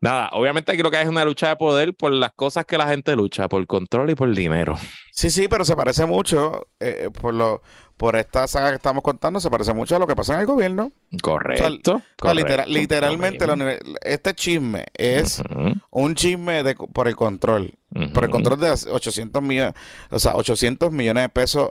[0.00, 2.78] nada, obviamente aquí lo que hay es una lucha de poder por las cosas que
[2.78, 4.76] la gente lucha, por control y por dinero.
[5.12, 7.62] Sí, sí, pero se parece mucho, eh, por lo,
[7.96, 10.46] por esta saga que estamos contando, se parece mucho a lo que pasa en el
[10.46, 10.92] gobierno.
[11.22, 11.64] Correcto.
[11.94, 15.42] O sea, correcto, litera- literalmente, la este chisme es
[15.90, 17.72] un chisme de, por el control.
[18.12, 19.72] Por el control de 800 millones,
[20.10, 21.70] o sea, 800 millones de pesos,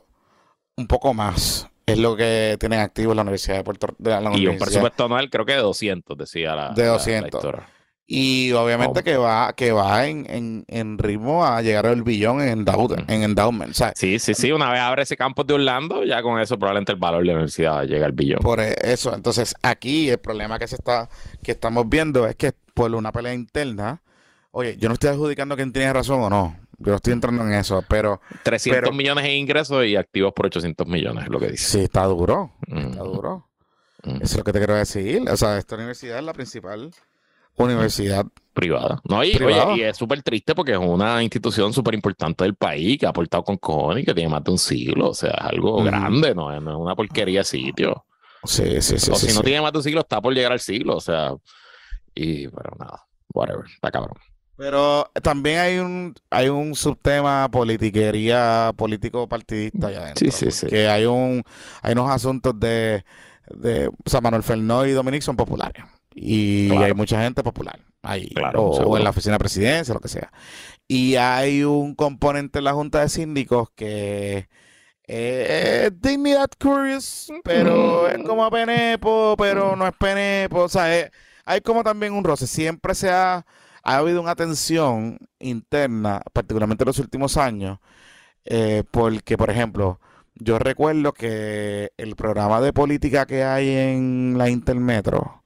[0.75, 4.57] un poco más, es lo que tienen activos la Universidad de Puerto la Y un
[4.57, 7.27] presupuesto anual creo que de 200, decía la De la- la 200.
[7.43, 7.69] historia.
[8.07, 9.03] Y obviamente Oh.
[9.03, 13.23] que va, que va en, en, en ritmo a llegar al billón en, endowment, en
[13.23, 13.73] endowment.
[13.95, 14.51] Sí, sí, sí.
[14.51, 17.33] Una vez abre ese campus de Orlando, ya con eso probablemente el valor de la
[17.33, 18.39] universidad llega al billón.
[18.43, 19.13] por eso.
[19.15, 21.09] Entonces, aquí el problema que se está,
[21.41, 24.03] que estamos viendo es que por una pelea interna,
[24.51, 26.55] oye, yo no estoy adjudicando quién tiene razón o no.
[26.77, 30.45] Yo no estoy entrando en eso, pero 300 pero- millones en ingresos y activos por
[30.45, 31.63] 800 millones, es lo que dice.
[31.79, 32.51] sí está duro.
[32.67, 33.47] Está duro.
[34.03, 35.27] Eso es lo que te quiero decir.
[35.27, 36.91] O sea, esta universidad es la principal
[37.57, 39.01] universidad privada.
[39.03, 39.67] No, y, Privada.
[39.67, 43.09] oye, y es súper triste porque es una institución súper importante del país que ha
[43.09, 45.09] aportado con cojones y que tiene más de un siglo.
[45.09, 48.05] O sea, es algo grande, no es, no es una porquería de sitio.
[48.43, 49.11] Sí, sí, sí.
[49.11, 49.45] o sí, si no sí.
[49.45, 50.95] tiene más de un siglo, está por llegar al siglo.
[50.95, 51.33] O sea,
[52.13, 54.17] y pero nada, whatever, está cabrón.
[54.57, 60.31] Pero también hay un, hay un subtema politiquería, político partidista allá adentro.
[60.31, 60.67] Sí, sí, sí.
[60.67, 61.43] Que hay un,
[61.81, 63.03] hay unos asuntos de,
[63.49, 65.83] de, o sea, Manuel Fernández y Dominic son populares.
[66.15, 66.86] Y Claro.
[66.86, 68.30] hay mucha gente popular ahí.
[68.30, 70.32] Claro, o, en la oficina de presidencia, lo que sea.
[70.88, 74.47] Y hay un componente en la Junta de Síndicos que
[75.08, 80.62] eh, es dignidad curious, pero es como penepo, pero no es penepo.
[80.63, 81.12] O sea, es-
[81.45, 82.47] hay como también un roce.
[82.47, 83.45] Siempre se ha,
[83.84, 87.80] ha habido una tensión interna, particularmente en los últimos años,
[88.45, 89.99] eh, porque, por ejemplo,
[90.36, 95.43] yo recuerdo que el programa de política que hay en la Intermetro,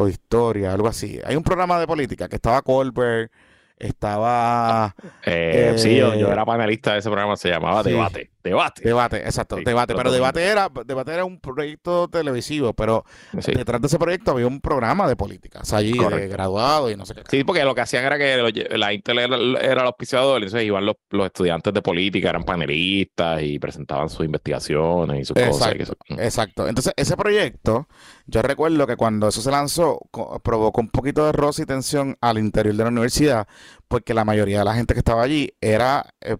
[0.00, 3.30] o de historia, algo así, hay un programa de política que estaba Colbert,
[3.78, 7.90] estaba Eh, sí, yo, yo era panelista de ese programa, se llamaba sí.
[7.90, 8.30] Debate.
[8.42, 8.82] Debate.
[8.82, 13.04] Debate, exacto, Sí, debate, pero debate era, debate era un proyecto televisivo, pero
[13.38, 13.52] Sí.
[13.52, 16.96] detrás de ese proyecto había un programa de política, o sea, allí de graduado y
[16.96, 17.22] no sé qué.
[17.30, 20.66] Sí, porque lo que hacían era que lo- la Intel era, era el auspiciador, entonces
[20.66, 25.74] iban los, los estudiantes de política, eran panelistas y presentaban sus investigaciones y sus cosas.
[25.78, 25.94] y eso.
[26.18, 26.66] exacto.
[26.66, 27.88] Entonces, ese proyecto,
[28.30, 30.00] yo recuerdo que cuando eso se lanzó,
[30.42, 33.48] provocó un poquito de roce y tensión al interior de la universidad,
[33.88, 36.36] porque la mayoría de la gente que estaba allí era, eh,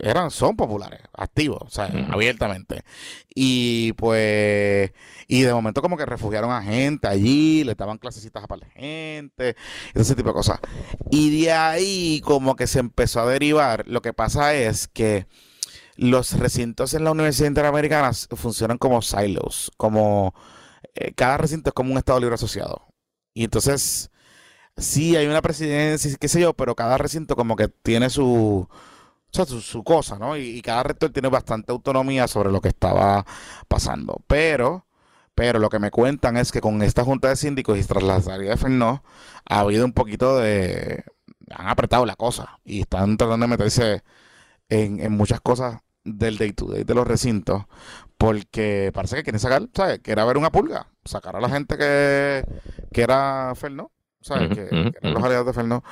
[0.00, 2.82] eran, son populares, activos, o sea, abiertamente.
[3.34, 4.92] Y pues,
[5.26, 8.70] y de momento como que refugiaron a gente allí, le daban clasecitas a par de
[8.70, 9.56] gente,
[9.94, 10.60] ese tipo de cosas.
[11.10, 15.26] Y de ahí como que se empezó a derivar, lo que pasa es que
[15.96, 20.34] los recintos en la Universidad Interamericana funcionan como silos, como
[20.94, 22.86] eh, cada recinto es como un Estado Libre Asociado.
[23.34, 24.10] Y entonces,
[24.76, 28.70] sí hay una presidencia, qué sé yo, pero cada recinto como que tiene su, o
[29.32, 30.36] sea, su, su cosa, ¿no?
[30.36, 33.26] Y, y cada rector tiene bastante autonomía sobre lo que estaba
[33.68, 34.22] pasando.
[34.26, 34.86] Pero,
[35.34, 38.20] pero lo que me cuentan es que con esta junta de síndicos y tras la
[38.20, 39.04] salida de Fernó,
[39.48, 41.04] ha habido un poquito de...
[41.50, 44.02] Han apretado la cosa y están tratando de meterse
[44.68, 47.64] en, en muchas cosas del day to day de los recintos
[48.18, 50.00] porque parece que quieren sacar, ¿sabes?
[50.00, 52.44] Que era ver una pulga, sacar a la gente que,
[52.92, 54.48] que era Fernó, ¿sabes?
[54.48, 55.84] Que, que eran los aliados de Fernó.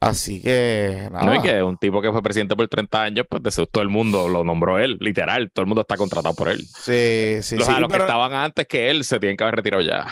[0.00, 1.24] Así que, nada.
[1.24, 3.88] No, y que un tipo que fue presidente por 30 años, pues de todo el
[3.88, 6.60] mundo lo nombró él, literal, todo el mundo está contratado por él.
[6.60, 7.64] Sí, sí, o sí.
[7.64, 10.06] sea, los que pero, estaban antes que él se tienen que haber retirado ya.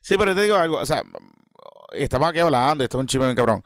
[0.00, 1.02] sí, pero te digo algo, o sea,
[1.92, 3.62] estamos aquí hablando, esto es un chisme bien cabrón,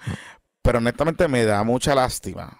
[0.62, 2.58] pero honestamente me da mucha lástima.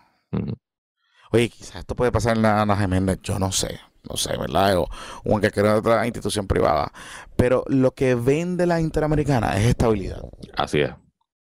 [1.31, 4.77] Oye, quizás esto puede pasar en la Ana Jiménez, yo no sé, no sé, ¿verdad?
[4.79, 4.83] O,
[5.25, 6.93] o en cualquier otra institución privada.
[7.37, 10.21] Pero lo que vende la Interamericana es estabilidad.
[10.21, 10.91] O Así es.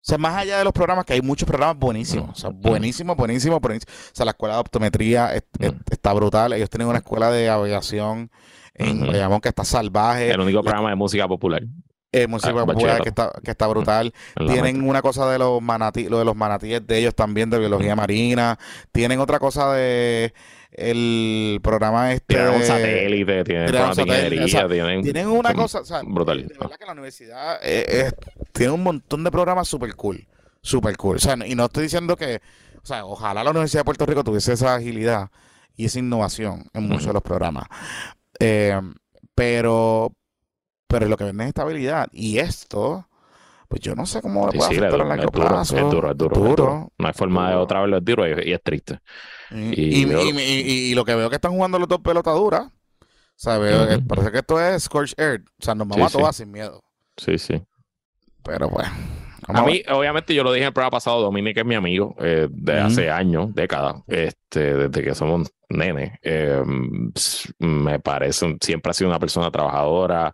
[0.02, 2.62] sea, más allá de los programas, que hay muchos programas buenísimos, o sea, Mm.
[2.62, 3.96] buenísimos, buenísimos, buenísimos.
[4.12, 5.78] O sea, la escuela de optometría es- es- Mm.
[5.90, 6.54] está brutal.
[6.54, 8.30] Ellos tienen una escuela de aviación
[8.74, 9.06] en.
[9.08, 10.32] Bayamón que está salvaje.
[10.32, 11.62] El único La- programa de música popular.
[12.16, 14.14] eh, música Ah, popular que está, que está brutal.
[14.36, 17.96] Tienen una cosa de los manatí, lo de los manatíes de ellos también, de biología
[17.96, 18.60] marina.
[18.92, 20.32] Tienen otra cosa de
[20.76, 22.36] el programa este.
[22.36, 26.48] Tienen un satélite, tienen o sea, tienen, Tienen una cosa, o sea, brutal.
[26.48, 28.16] de verdad que la universidad eh, es-
[28.52, 30.28] tiene un montón de programas super cool,
[30.62, 31.18] super cool.
[31.18, 32.42] O sea, y no estoy diciendo que,
[32.82, 35.30] o sea, ojalá la Universidad de Puerto Rico tuviese esa agilidad
[35.76, 37.66] y esa innovación en muchos de los programas.
[38.40, 38.80] Eh,
[39.36, 40.14] pero,
[40.88, 42.08] pero lo que venden es estabilidad.
[42.12, 43.08] Y esto,
[43.68, 45.78] pues yo no sé cómo le Sí, puede sí, afectar es a largo duro, plazo.
[45.78, 46.92] es duro, es duro, es duro.
[46.98, 49.00] No hay forma de otra verlo, es duro y, y es triste.
[49.54, 52.00] Y, Y y- yo- y- y- y lo que veo que están jugando los dos
[52.00, 52.72] pelotaduras, o
[53.36, 54.08] sea, veo que Ujú.
[54.08, 55.46] parece que esto es Scorch Earth.
[55.60, 56.44] O sea, nos vamos Sí, a todas sí.
[56.44, 56.84] sin miedo.
[57.18, 57.62] Sí, sí.
[58.44, 58.88] Pero pues.
[59.48, 62.48] A mí, obviamente, yo lo dije en el programa pasado, Dominic es mi amigo eh,
[62.50, 66.14] de hace años, décadas, este, desde que somos nenes.
[66.22, 66.64] Eh,
[67.60, 70.34] me parece, un- siempre ha sido una persona trabajadora,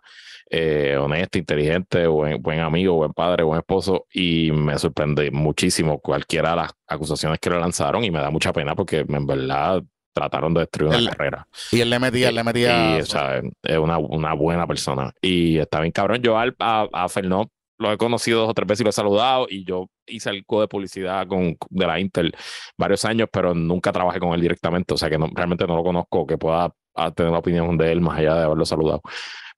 [0.50, 6.50] eh, honesta, inteligente, buen, buen amigo, buen padre, buen esposo, y me sorprende muchísimo cualquiera
[6.50, 9.82] de las acusaciones que le lanzaron, y me da mucha pena porque en verdad
[10.12, 11.46] trataron de destruir una El- carrera.
[11.70, 12.98] Y él le metía, él le metía.
[12.98, 15.12] Y, o sea, es una, una buena persona.
[15.22, 16.20] Y está bien cabrón.
[16.20, 18.92] Yo al- a, a Fernó lo he conocido dos o tres veces y lo he
[18.92, 19.46] saludado.
[19.48, 22.34] Y yo hice algo de publicidad con, de la Intel
[22.76, 24.92] varios años, pero nunca trabajé con él directamente.
[24.94, 27.92] O sea que no, realmente no lo conozco, que pueda ah, tener una opinión de
[27.92, 29.00] él más allá de haberlo saludado.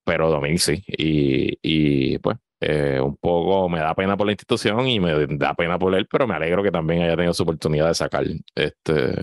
[0.05, 0.83] Pero Dominic sí.
[0.87, 2.37] Y, y pues.
[2.61, 6.07] eh, un poco me da pena por la institución y me da pena por él,
[6.11, 9.15] pero me alegro que también haya tenido su oportunidad de sacar este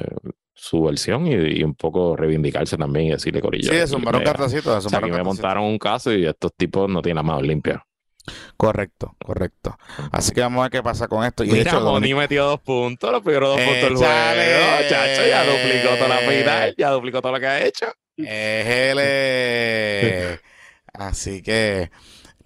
[0.62, 3.70] su versión y, y un poco reivindicarse también y decirle corillo.
[3.72, 6.12] Sí, de aquí zumbar un me- cartacito, de o sea, aquí me montaron un caso
[6.14, 7.80] y estos tipos no tienen manos limpias.
[8.58, 9.78] Correcto, correcto.
[10.12, 11.46] Así que vamos a ver qué pasa con esto.
[11.46, 14.12] Y Mira, hecho, Moni metió dos puntos, los primeros dos puntos del juego.
[14.90, 17.86] Chacho, ya duplicó toda la final, ya duplicó todo lo que ha hecho.
[18.18, 19.00] Ejele.
[20.94, 21.92] Así que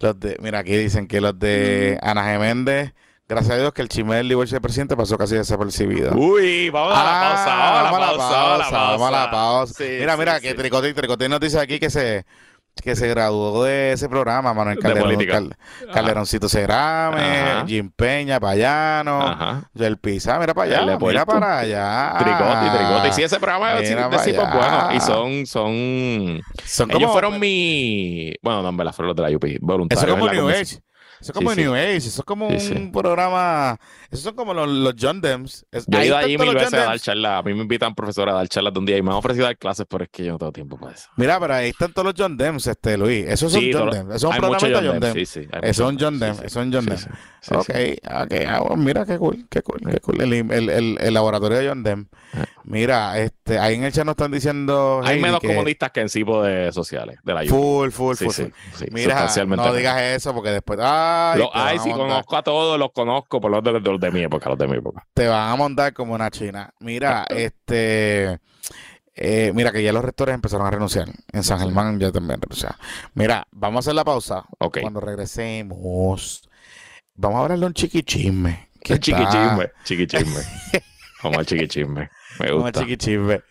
[0.00, 2.92] los de, mira, aquí dicen que los de Ana Geméndez,
[3.28, 6.12] gracias a Dios que el chisme del divorcio del presidente pasó casi desapercibido.
[6.14, 8.86] Uy, vamos a la pausa, Ah, vamos a la pausa, vamos a la pausa.
[8.90, 9.84] vamos a la pausa.
[9.84, 12.26] Mira, mira, que Tricote, Tricote nos dice aquí que se
[12.82, 15.26] que se graduó de ese programa, Manuel De Calderón.
[15.26, 15.56] Cal-
[15.92, 17.64] Calderoncito Cerame.
[17.66, 19.64] Jim Peña, Payano.
[19.76, 22.14] Joel Pizá, mira para El allá, mira para allá.
[22.18, 23.08] Tricote, tricote.
[23.08, 24.54] Y sí, ese programa Mira de es allá.
[24.54, 24.88] bueno.
[24.96, 26.40] Y son, son.
[26.64, 28.34] Son Ellos como- fueron mi.
[28.42, 29.44] Bueno, no, en verdad, fueron los de la UP.
[29.46, 30.04] Eso Voluntarios.
[30.16, 30.48] es como New.
[30.50, 30.78] Age.
[31.24, 31.62] Eso es como Sí, sí.
[31.62, 31.96] New Age.
[31.96, 32.90] Eso es como Sí, un sí.
[32.92, 33.78] programa.
[34.10, 35.64] Esos son como los, los John Dems.
[35.72, 37.02] Es- Yo he ido allí mil veces John a dar Dems.
[37.02, 37.38] charlas.
[37.40, 39.46] A mí me invitan profesores a dar charlas de un día y me han ofrecido
[39.46, 41.08] dar clases, pero es que yo no tengo tiempo para eso.
[41.16, 43.24] Mira, pero ahí están todos los John Dems, este Luis.
[43.26, 44.08] Esos son Sí, John Dems.
[44.10, 45.14] Esos son hay programas muchos de John Dems.
[45.30, 45.74] Sí, sí.
[45.74, 46.36] son John sí, Dems.
[46.40, 46.48] sí.
[46.50, 47.00] Son John Sí, Dems.
[47.00, 47.08] sí,
[47.40, 47.98] sí, ok, sí.
[48.04, 48.34] ok.
[48.46, 50.20] Ah, bueno, mira qué cool, qué cool, qué cool.
[50.20, 52.06] El, el, el, el laboratorio de John Dem.
[52.34, 52.44] Ah.
[52.66, 55.00] Mira, este, ahí en el chat nos están diciendo.
[55.04, 57.44] Hay menos que comunistas que en CIPO de sociales, de la.
[57.44, 58.32] Full, full, Sí, full.
[58.32, 60.78] sí, sí, Mira, no digas eso porque después.
[61.32, 62.06] Ay, Los te van hay, a sí, montar.
[62.08, 64.68] conozco a todos, los conozco por los de, de los de mi época, los de
[64.68, 65.06] mi época.
[65.14, 66.72] te van a montar como una china.
[66.80, 68.38] Mira, este,
[69.14, 71.08] eh, mira que ya los rectores empezaron a renunciar.
[71.32, 72.76] En San Germán ya también renunciaron.
[73.14, 74.44] Mira, vamos a hacer la pausa.
[74.58, 76.42] Cuando regresemos,
[77.14, 78.70] vamos a hablarle un chiquichisme.
[78.82, 80.42] ¿Qué Chiquichisme, chiquichisme.
[81.22, 82.10] Como el chiquichisme.
[82.40, 82.80] Me Como gusta.
[82.80, 83.42] chiquichisme.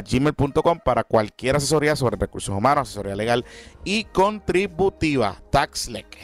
[0.00, 3.44] gmail.com para cualquier asesoría sobre recursos humanos, asesoría legal
[3.84, 5.42] y contributiva.
[5.50, 6.16] TaxLec.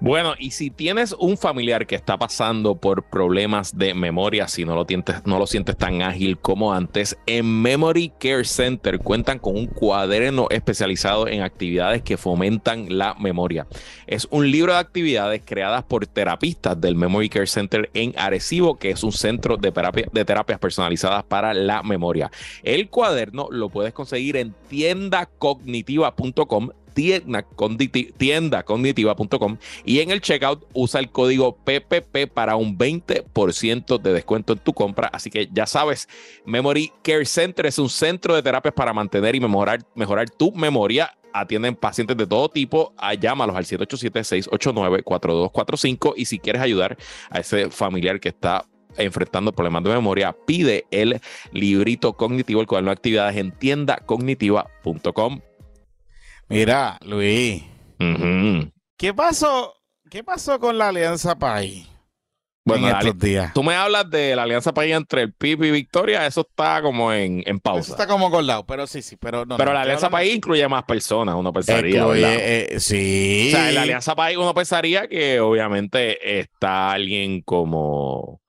[0.00, 4.74] Bueno, y si tienes un familiar que está pasando por problemas de memoria, si no
[4.74, 9.56] lo, sientes, no lo sientes tan ágil como antes, en Memory Care Center cuentan con
[9.56, 13.66] un cuaderno especializado en actividades que fomentan la memoria.
[14.06, 18.90] Es un libro de actividades creadas por terapistas del Memory Care Center en Arecibo, que
[18.90, 19.72] es un centro de,
[20.12, 22.30] de terapias personalizadas para la memoria.
[22.62, 31.00] El cuaderno lo puedes conseguir en tiendacognitiva.com tienda cogniti- tiendacognitiva.com y en el checkout usa
[31.00, 35.08] el código PPP para un 20% de descuento en tu compra.
[35.12, 36.08] Así que ya sabes,
[36.46, 41.12] Memory Care Center es un centro de terapias para mantener y mejorar, mejorar tu memoria.
[41.36, 42.94] Atienden pacientes de todo tipo.
[42.96, 46.96] Ah, llámalos al 787-689-4245 y si quieres ayudar
[47.28, 48.64] a ese familiar que está
[48.96, 51.20] enfrentando problemas de memoria, pide el
[51.52, 55.40] librito cognitivo, el cuaderno de actividades en tiendacognitiva.com.
[56.48, 57.62] Mira, Luis.
[58.98, 59.74] ¿qué pasó?
[60.10, 61.88] ¿Qué pasó con la Alianza País
[62.64, 63.52] Bueno, en estos días?
[63.54, 67.12] Tú me hablas de la alianza país entre el PIB y Victoria, eso está como
[67.12, 67.90] en, en Eso pausa.
[67.92, 69.56] está como colado, pero sí, sí, pero no.
[69.56, 72.04] Pero no, la alianza hablando- país incluye más personas, uno pensaría.
[72.14, 73.46] Eh, sí.
[73.48, 78.40] O sea, en la alianza país uno pensaría que obviamente está alguien como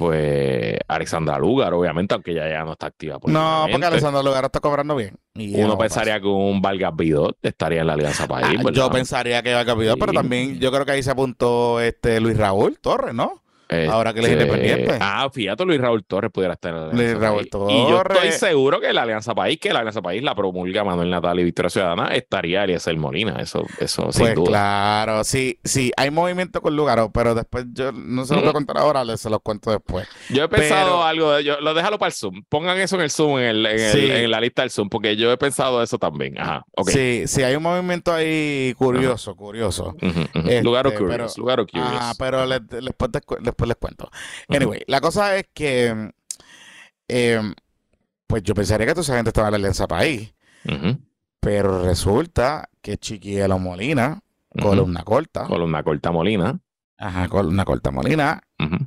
[0.00, 3.18] pues Alexandra Lugar, obviamente, aunque ya, ya no está activa.
[3.26, 3.84] No, porque.
[3.84, 5.18] Alessandro Lugaro está cobrando bien.
[5.34, 8.58] y Uno no pensaría que un Vargas Vidot estaría en la alianza país.
[8.64, 12.18] Ah, yo pensaría que a cambiar, pero también yo creo que ahí se apuntó este
[12.18, 13.42] Luis Raúl Torres, ¿no?
[13.90, 14.98] Ahora que él es Este, independiente.
[15.00, 17.52] Ah, fíjate, Luis Raúl Torres pudiera estar en la Luis Alianza Raúl País.
[17.70, 18.38] Y yo estoy Torres.
[18.38, 21.70] seguro que la Alianza País, que la Alianza País la promulga Manuel Natal y Victoria
[21.70, 23.36] Ciudadana, estaría Eliezer Molina.
[23.40, 24.48] Eso, eso sin Pues duda.
[24.48, 28.52] claro, sí, sí, hay movimiento con Lugaro, pero después yo no se lo voy a
[28.52, 30.06] contar ahora, les- se los cuento después.
[30.30, 32.42] Yo he pensado Pero- algo de yo, lo déjalo para el Zoom.
[32.48, 34.10] Pongan eso en el Zoom, en, el, en, el- Sí.
[34.10, 36.38] en la lista del Zoom, porque yo he pensado eso también.
[36.40, 36.64] Ajá.
[36.76, 36.88] Ok.
[36.90, 39.94] Sí, sí, hay un movimiento ahí curioso, curioso.
[40.00, 41.38] Este, Lugaro pero- Curious.
[41.38, 41.88] Lugaro Curious.
[41.92, 44.10] Ah, pero les- después, te cu- después les cuento.
[44.48, 46.12] Anyway, la cosa es que,
[47.08, 47.40] eh,
[48.26, 50.32] pues yo pensaría que toda esa gente estaba en la Alianza País,
[51.40, 54.20] pero resulta que Chiquielo Molina,
[54.54, 54.68] ujú.
[54.68, 56.60] columna corta, Columna corta Molina.
[56.98, 58.42] ajá, columna corta Molina,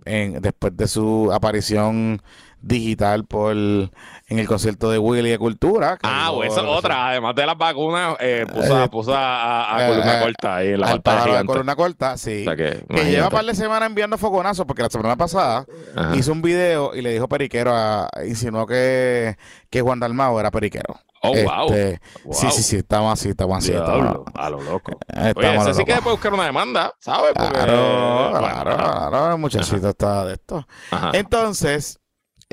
[0.06, 2.22] en- después de su aparición
[2.64, 3.92] digital por en
[4.40, 5.98] el concierto de Willy de Cultura.
[6.02, 7.10] Ah, digo, pues esa es otra.
[7.10, 9.20] Además de las vacunas, eh, puso, Eh, puso a,
[9.66, 12.42] a- a eh, columna eh, corta ahí en la al de columna corta, sí.
[12.42, 15.66] O sea que, que lleva un par de semanas enviando fogonazos porque la semana pasada
[15.96, 16.16] Ajá.
[16.16, 19.38] hizo un video y le dijo periquero a, insinuó que,
[19.70, 20.96] que Juan Dalmao era periquero.
[21.26, 21.66] Oh, wow.
[21.74, 22.34] Este, wow.
[22.34, 23.72] Sí, sí, sí, estamos así, estamos así.
[23.74, 24.92] estamos- a lo loco.
[25.36, 25.86] Oye, ese sí locos.
[25.86, 27.32] que puede buscar una demanda, ¿sabes?
[27.34, 28.76] Porque- Claro, bueno, claro,
[29.10, 30.66] claro, el muchachito está de esto.
[30.92, 31.12] ajá.
[31.14, 32.00] Entonces,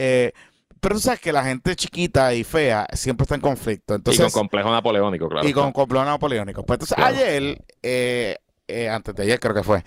[0.03, 0.33] eh,
[0.81, 3.93] pero tú sabes que la gente chiquita y fea siempre está en conflicto.
[3.93, 5.47] y Entonces, con complejo napoleónico, claro.
[5.47, 6.65] y con complejo napoleónico.
[6.65, 7.15] Pues entonces, Claro.
[7.17, 8.37] ayer, eh,
[8.67, 9.85] eh, antes de ayer creo que fue,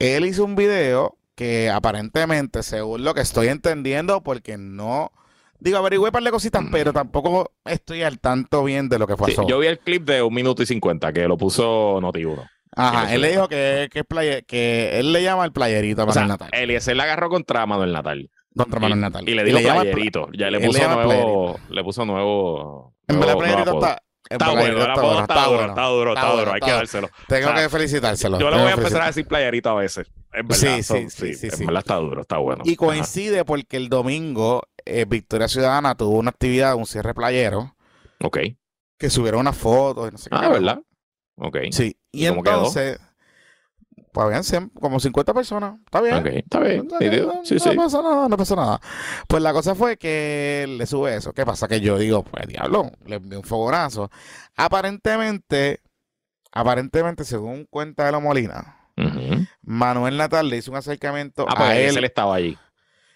[0.00, 5.12] él hizo un video que aparentemente, según lo que estoy entendiendo, porque no,
[5.60, 9.12] digo, averigüé un par de cositas, pero tampoco estoy al tanto bien de lo que
[9.14, 9.24] Mm.
[9.26, 9.46] Sí, pasó.
[9.46, 12.44] yo vi el clip de un minuto y cincuenta que lo puso Noti1.
[12.74, 16.06] Ajá, él le dijo que, que, es playe- que él le llama el playerito a
[16.06, 16.60] O sea, Manuel Natal.
[16.60, 18.30] Eliezer la agarró contra Manuel Natal.
[18.56, 19.28] Contra y- Manuel Natal.
[19.28, 20.28] Y le playerito.
[20.32, 21.60] Ya le puso nuevo.
[21.68, 22.94] Le puso nuevo.
[23.06, 24.02] En verdad, playerito está.
[24.30, 27.08] en Está bueno, está duro, está duro, Está duro, hay que dárselo.
[27.28, 28.38] Tengo que felicitárselo.
[28.38, 30.06] Yo le voy a empezar a decir playerito a veces.
[30.32, 30.54] Es verdad.
[30.54, 32.62] Sí, sí, sí, sí, En verdad está duro, está bueno.
[32.66, 37.74] Y coincide porque el domingo eh, Victoria Ciudadana tuvo una actividad, un cierre playero,
[38.22, 38.38] Ok.
[38.98, 40.36] que subieron unas fotos y no sé qué.
[40.38, 40.48] Ah.
[40.48, 40.80] ¿verdad?
[41.36, 41.56] Ok.
[41.70, 41.96] Sí.
[42.10, 42.98] Y, entonces,
[44.12, 45.74] pues habían cien- como 50 personas.
[45.84, 46.26] Está bien.
[46.26, 46.88] Está bien.
[46.88, 47.26] No, nítido.
[47.34, 47.70] no, Sí, no sí.
[47.76, 48.80] pasa nada, no pasa nada.
[49.26, 51.32] Pues la cosa fue que le sube eso.
[51.32, 51.68] ¿Qué pasa?
[51.68, 54.10] Que yo digo, pues diablo, le envié un fogonazo.
[54.56, 55.80] Aparentemente,
[56.52, 58.74] aparentemente, según cuenta de la Molina.
[59.62, 61.96] Manuel Natal le hizo un acercamiento Ah, pues a él.
[61.98, 62.58] él estaba allí.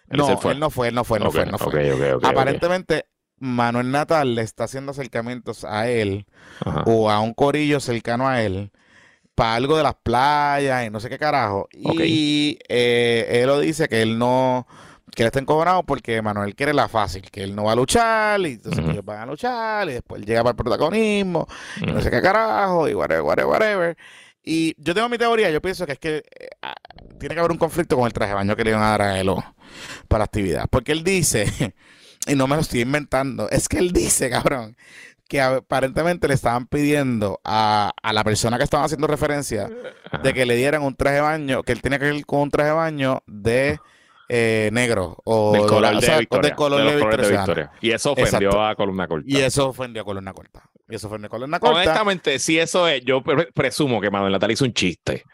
[0.09, 0.39] Él no, él no
[0.71, 2.19] fue, él no fue, él no fue, él no fue.
[2.23, 3.07] Aparentemente,
[3.39, 6.27] Manuel Natal le está haciendo acercamientos a él
[6.65, 6.85] Ajá.
[6.87, 8.71] o a un corillo cercano a él
[9.35, 11.69] para algo de las playas y no sé qué carajo.
[12.07, 14.67] Y eh, él lo dice que él no,
[15.15, 18.41] que él está encojonado porque Manuel quiere la fácil, que él no va a luchar
[18.43, 21.47] y entonces ellos van a luchar y después él llega para el protagonismo
[21.81, 23.97] y no sé qué carajo y whatever, whatever, whatever.
[24.45, 26.75] Y yo tengo mi teoría, yo pienso que es que eh, ah,
[27.21, 29.03] tiene que haber un conflicto con el traje de baño que le iban a dar
[29.03, 29.45] a él o-
[30.09, 30.67] para la actividad.
[30.69, 31.47] Porque él dice,
[32.27, 34.77] y no me lo estoy inventando, es que él dice, cabrón,
[35.29, 39.71] que aparentemente le estaban pidiendo a, a la persona que estaban haciendo referencia
[40.23, 42.51] de que le dieran un traje de baño, que él tenía que ir con un
[42.51, 43.79] traje de baño de
[44.29, 46.49] eh, negro o del color o de sea, Victoria.
[46.49, 47.71] del color de de, de Victoria.
[47.81, 48.63] Y eso ofendió Exacto.
[48.63, 49.25] a Columna Corta.
[49.29, 50.63] Y eso ofendió a Columna Corta.
[50.89, 51.77] Y eso ofendió a Columna Corta.
[51.77, 55.25] Honestamente, si eso es, yo pre- presumo que Manuel Natal hizo un chiste.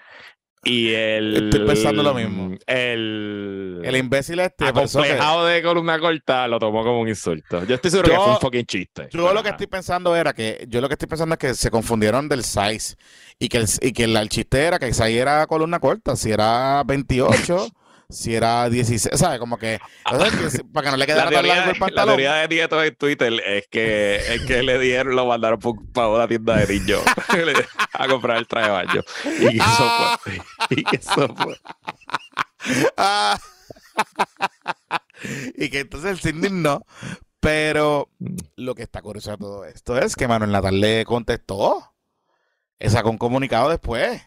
[0.69, 1.45] Y el.
[1.47, 2.57] Estoy pensando lo mismo.
[2.67, 3.81] El.
[3.85, 7.65] El imbécil este que- acomplejado de columna corta lo tomó como un insulto.
[7.65, 9.09] Yo estoy seguro que fue un fucking chiste.
[9.11, 11.71] Yo lo que estoy pensando era que, yo lo que estoy pensando es que se
[11.71, 12.97] confundieron del size
[13.39, 16.17] y que el, y que el, el chiste era que el size era columna corta,
[16.17, 17.69] si era 28,
[18.11, 19.39] si era 16, ¿sabes?
[19.39, 19.79] Como que,
[20.11, 22.17] o sea, que para que no le quedara tan largo el de, la pantalón.
[22.17, 25.59] teoría de Nieto en Twitter es que, es que le dieron, lo mandaron
[25.93, 27.03] para una tienda de niños
[27.93, 29.03] a comprar el traje de baño.
[29.25, 30.41] Y que eso fue.
[30.71, 31.57] Y que eso fue.
[32.97, 33.39] Ah.
[35.57, 36.87] y que entonces el Sidney no.
[37.41, 38.09] Pero
[38.57, 41.93] lo que está curioso de todo esto es que Manuel Natal le contestó.
[42.79, 44.23] Le sacó un comunicado después.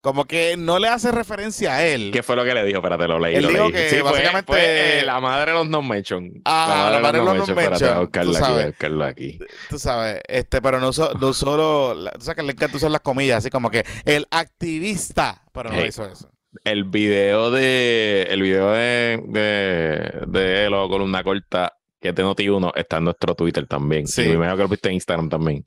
[0.00, 2.10] Como que no le hace referencia a él.
[2.12, 2.78] ¿Qué fue lo que le dijo?
[2.78, 3.34] Espérate, lo leí.
[3.34, 3.72] Él lo dijo leí.
[3.72, 6.30] que fue- básicamente- fue, eh, la madre de los non mention.
[6.44, 9.38] Ah, la madre de los non Espérate, mention, voy a buscarlo tú aquí.
[9.68, 13.00] Tú sabes, este, pero no, so- no solo, tú sabes que le encanta usar las
[13.00, 15.86] comillas, así como que el activista, pero no Hey.
[15.88, 16.30] hizo eso.
[16.64, 18.26] El video de.
[18.30, 19.20] El video de.
[19.26, 24.06] De, de él o columna corta que es de Noti1 está en nuestro Twitter también.
[24.06, 24.22] Sí.
[24.22, 25.66] Y me imagino que lo viste en Instagram también.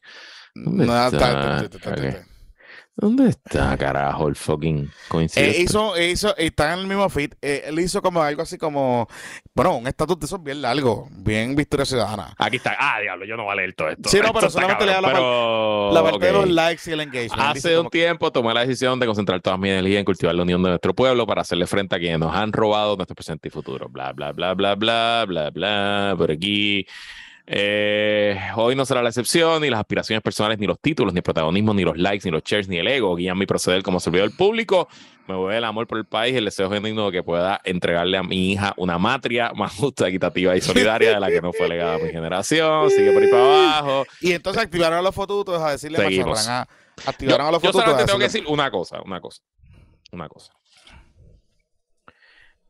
[0.56, 1.20] ¿Dónde No, está?
[1.20, 2.16] ta- ta- Ok.
[2.94, 5.60] ¿Dónde está, carajo, el fucking coincidencia?
[5.60, 7.32] Eh, hizo, hizo, está en el mismo feed.
[7.42, 9.08] eh, él hizo como algo así como,
[9.56, 12.34] bueno, un estatus de esos bien largo, bien Victoria Ciudadana.
[12.38, 12.76] Aquí está.
[12.78, 14.10] Ah, diablo, yo no voy a leer todo esto.
[14.10, 16.94] Sí, no, Esto pero solamente le da la pero- La parte de los likes y
[16.94, 17.40] el engagement.
[17.42, 20.62] Hace un tiempo tomé la decisión de concentrar todas mis energías en cultivar la unión
[20.62, 23.88] de nuestro pueblo para hacerle frente a quienes nos han robado nuestro presente y futuro.
[23.90, 26.86] Bla, bla, bla, bla, bla, bla, bla, por aquí.
[27.54, 31.24] Eh, hoy no será la excepción, ni las aspiraciones personales, ni los títulos, ni el
[31.24, 34.34] protagonismo, ni los likes, ni los shares, ni el ego guían mi proceder como servidor
[34.38, 34.88] público.
[35.28, 38.24] Me voy el amor por el país, el deseo genuino de que pueda entregarle a
[38.24, 41.96] mi hija una matria más justa, equitativa y solidaria de la que no fue legada
[41.96, 42.90] a mi generación.
[42.90, 44.06] Sigue por ahí para abajo.
[44.22, 46.30] Y entonces activaron a los fotutos a decirle a Seguimos.
[46.30, 46.68] Mazorrán, ah,
[47.04, 49.42] Yo, activaron a los yo fotutos a solamente tengo que decir una cosa, una cosa,
[50.14, 50.54] una cosa.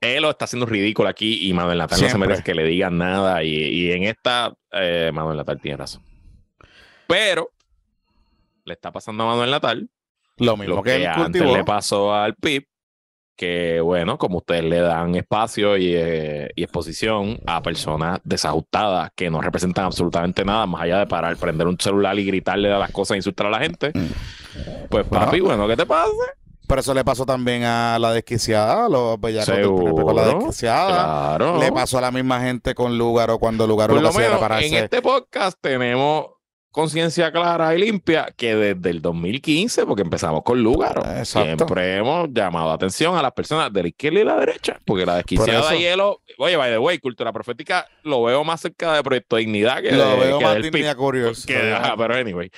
[0.01, 2.97] Él lo está haciendo ridículo aquí y Manuel Natal no se merece que le digan
[2.97, 6.03] nada y, y en esta eh, Manuel Natal tiene razón.
[7.05, 7.51] Pero
[8.65, 9.89] le está pasando a Manuel Natal
[10.37, 11.55] lo mismo lo que, que antes cultivó.
[11.55, 12.65] le pasó al PIB,
[13.35, 19.29] que bueno, como ustedes le dan espacio y, eh, y exposición a personas desajustadas que
[19.29, 22.91] no representan absolutamente nada, más allá de parar, prender un celular y gritarle a las
[22.91, 23.91] cosas e insultar a la gente,
[24.89, 26.09] pues papi, bueno, ¿qué te pasa?
[26.71, 30.25] Pero eso le pasó también a la desquiciada, a los bellacos del PNP con la
[30.27, 31.35] desquiciada.
[31.35, 31.59] Claro.
[31.59, 34.75] Le pasó a la misma gente con Lugaro cuando Lugaro Por lo lo menos en
[34.75, 36.27] este podcast tenemos
[36.71, 41.65] conciencia clara y limpia que desde el 2015, porque empezamos con Lugaro, Exacto.
[41.65, 45.17] siempre hemos llamado atención a las personas de la izquierda y la derecha, porque la
[45.17, 45.75] desquiciada eso.
[45.75, 49.81] y hielo, oye, by the way, cultura profética lo veo más cerca de Proyecto Dignidad
[49.81, 50.85] que, Lo de- veo que más del PIB.
[51.45, 52.49] Que- ajá, pero anyway,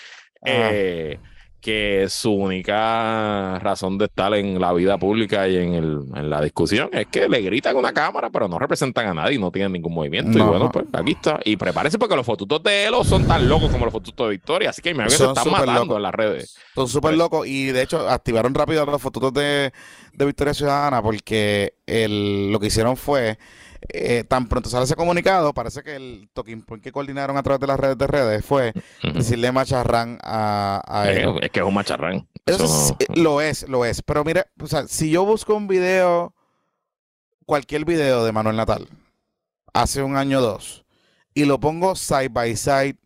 [0.46, 1.18] eh,
[1.64, 6.42] que su única razón de estar en la vida pública y en, el, en la
[6.42, 9.50] discusión es que le gritan a una cámara, pero no representan a nadie y no
[9.52, 10.32] tienen ningún movimiento.
[10.38, 10.48] Y No.
[10.50, 11.40] bueno, pues aquí está.
[11.46, 14.70] Y prepárese porque los fotutos de Elo son tan locos como los fotutos de Victoria,
[14.72, 15.96] así que me imagino que se están matando locos.
[15.98, 16.58] en las redes.
[16.76, 19.72] Son súper Pues- locos y de hecho activaron rápido los fotos de,
[20.14, 23.38] de Victoria Ciudadana porque el, lo que hicieron fue,
[23.90, 27.60] eh, tan pronto sale ese comunicado, parece que el talking point que coordinaron a través
[27.60, 28.74] de las redes de redes fue
[29.14, 31.40] decirle macharrán a, él.
[31.42, 32.28] es que es un macharrán.
[32.46, 34.02] Eso no- lo es, lo es.
[34.02, 36.34] Pero mira, o sea, si yo busco un video,
[37.46, 38.88] cualquier video de Manuel Natal,
[39.74, 40.86] hace un año o dos,
[41.34, 42.98] y lo pongo side by side,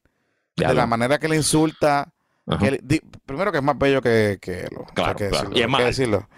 [0.55, 2.11] ya de la manera que le insulta,
[2.47, 2.59] Ajá.
[2.59, 4.69] que le- di- primero que es más bello que, que él.
[4.77, 5.49] o sea, Claro, que claro.
[5.49, 6.29] decirlo, Y es hay más que decirlo.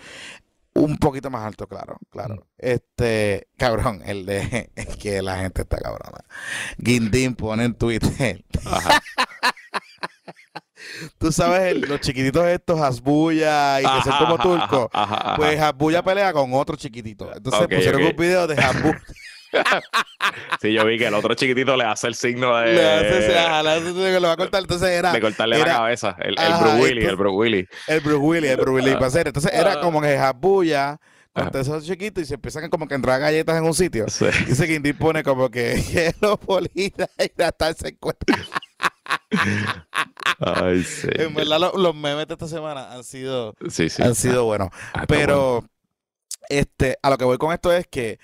[0.79, 2.47] Un poquito más alto, claro, claro.
[2.57, 6.23] Este, cabrón, el de es que la gente está cabrona.
[6.77, 8.43] Guindín pone en Twitter.
[8.65, 9.01] Ajá.
[11.17, 14.87] Tú sabes, el- los chiquititos estos, Hasbulla y que son como turcos.
[14.93, 15.35] ajá, ajá, ajá.
[15.35, 17.29] Pues Hasbulla pelea con otro chiquitito.
[17.35, 19.01] Entonces pusieron un video de Hasbulla.
[20.61, 23.39] Sí, yo vi que el otro chiquitito le hace el signo de, le hace ese-
[23.39, 24.61] ajá, le hace ese- lo va a cortar.
[24.61, 26.15] Entonces era de cortarle la era- cabeza.
[26.19, 27.67] El, el Bruce Willis, entonces- el Bruce Willis.
[27.87, 29.27] el Bruce Willis, el Bruce Willis para hacer.
[29.27, 29.81] Entonces era Ah.
[29.81, 30.15] como que
[31.33, 31.51] con Ajá.
[31.51, 34.07] todos esos chiquitos y se empiezan como que a entrar galletas en un sitio.
[34.09, 34.25] Sí.
[34.47, 35.81] Dice Guindín pone como que
[36.21, 38.35] hielo, polita y hasta se encuentra.
[40.39, 41.07] Ay, sí.
[41.13, 44.01] En verdad, lo- los memes de esta semana han sido, Sí, sí.
[44.03, 44.69] han sido buenos.
[44.93, 45.07] Ah, bueno.
[45.07, 45.63] Pero
[46.49, 48.19] este, a lo que voy con esto es que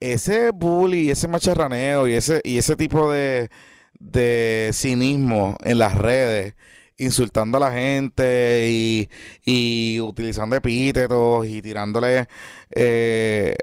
[0.00, 3.50] ese bully, ese macharraneo y ese, y ese tipo de,
[3.98, 6.54] de cinismo en las redes,
[6.96, 9.08] insultando a la gente y,
[9.44, 12.26] y utilizando epítetos y tirándole
[12.70, 13.56] eh,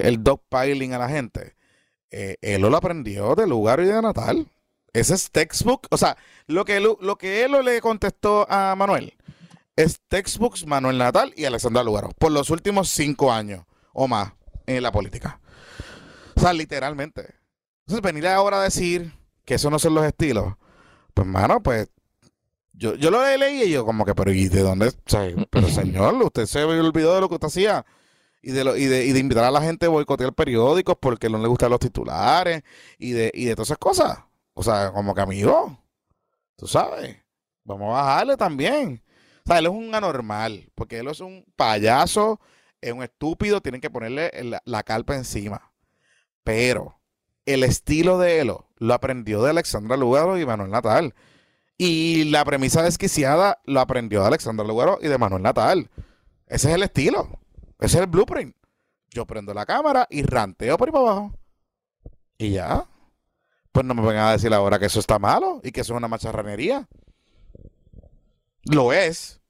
[0.00, 1.54] el dogpiling a la gente,
[2.10, 4.48] eh, él lo aprendió de lugar y de Natal.
[4.92, 5.86] Ese es textbook.
[5.90, 6.16] O sea,
[6.46, 9.14] lo que, lo que él le contestó a Manuel
[9.76, 14.32] es textbooks Manuel Natal y Alessandra Lugaro por los últimos cinco años o más
[14.66, 15.40] en la política.
[16.40, 17.34] O sea, literalmente.
[17.80, 19.12] Entonces, venir ahora a decir
[19.44, 20.54] que eso no son los estilos,
[21.12, 21.90] pues, mano, pues,
[22.72, 24.88] yo, yo lo leí y yo como que, pero ¿y de dónde?
[24.88, 27.84] O sea, pero señor, usted se olvidó de lo que usted hacía
[28.40, 31.28] y de, lo, y de, y de invitar a la gente a boicotear periódicos porque
[31.28, 32.62] no le gustan los titulares
[32.96, 34.18] y de, y de todas esas cosas.
[34.54, 35.78] O sea, como que amigo,
[36.56, 37.18] tú sabes,
[37.64, 39.02] vamos a bajarle también.
[39.44, 42.40] O sea, él es un anormal, porque él es un payaso,
[42.80, 45.69] es un estúpido, tienen que ponerle la, la carpa encima.
[46.44, 47.00] Pero
[47.46, 51.14] el estilo de Elo lo aprendió de Alexandra Lugaro y Manuel Natal.
[51.76, 55.90] Y la premisa desquiciada lo aprendió de Alexandra Lugaro y de Manuel Natal.
[56.46, 57.40] Ese es el estilo.
[57.78, 58.54] Ese es el blueprint.
[59.10, 61.32] Yo prendo la cámara y ranteo por ahí para abajo.
[62.38, 62.86] Y ya.
[63.72, 65.96] Pues no me vengan a decir ahora que eso está malo y que eso es
[65.96, 66.88] una macharranería.
[68.64, 69.40] Lo es.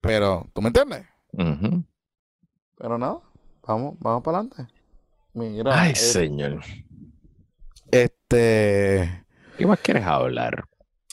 [0.00, 1.06] Pero, ¿tú me entiendes?
[2.76, 3.22] Pero no.
[3.66, 4.75] Vamos, vamos para adelante.
[5.36, 5.82] Mira.
[5.82, 6.62] Ay, señor.
[7.90, 9.24] Este.
[9.58, 10.64] ¿Qué más quieres hablar?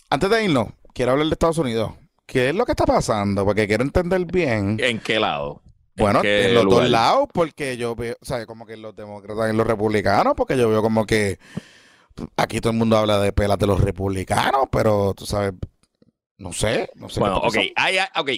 [0.09, 1.91] Antes de irnos, quiero hablar de Estados Unidos.
[2.26, 3.43] ¿Qué es lo que está pasando?
[3.45, 4.78] Porque quiero entender bien.
[4.80, 5.61] ¿En qué lado?
[5.95, 9.53] ¿En Bueno, en los dos lados, porque yo veo, o sea, como que los demócratas
[9.53, 11.38] y los republicanos, porque yo veo como que
[12.38, 15.53] aquí todo el mundo habla de pelas de los republicanos, pero tú sabes,
[16.38, 17.19] no sé, no sé.
[17.19, 18.30] Bueno, ok, hay- ok.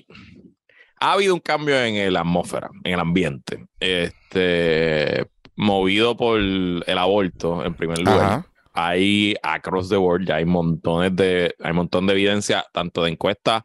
[0.99, 7.64] Ha habido un cambio en la atmósfera, en el ambiente, este, movido por el aborto
[7.66, 8.22] en primer lugar.
[8.24, 8.45] Ajá.
[8.78, 13.12] Hay across the world, ya hay montones de, hay un montón de evidencia, tanto de
[13.12, 13.64] encuestas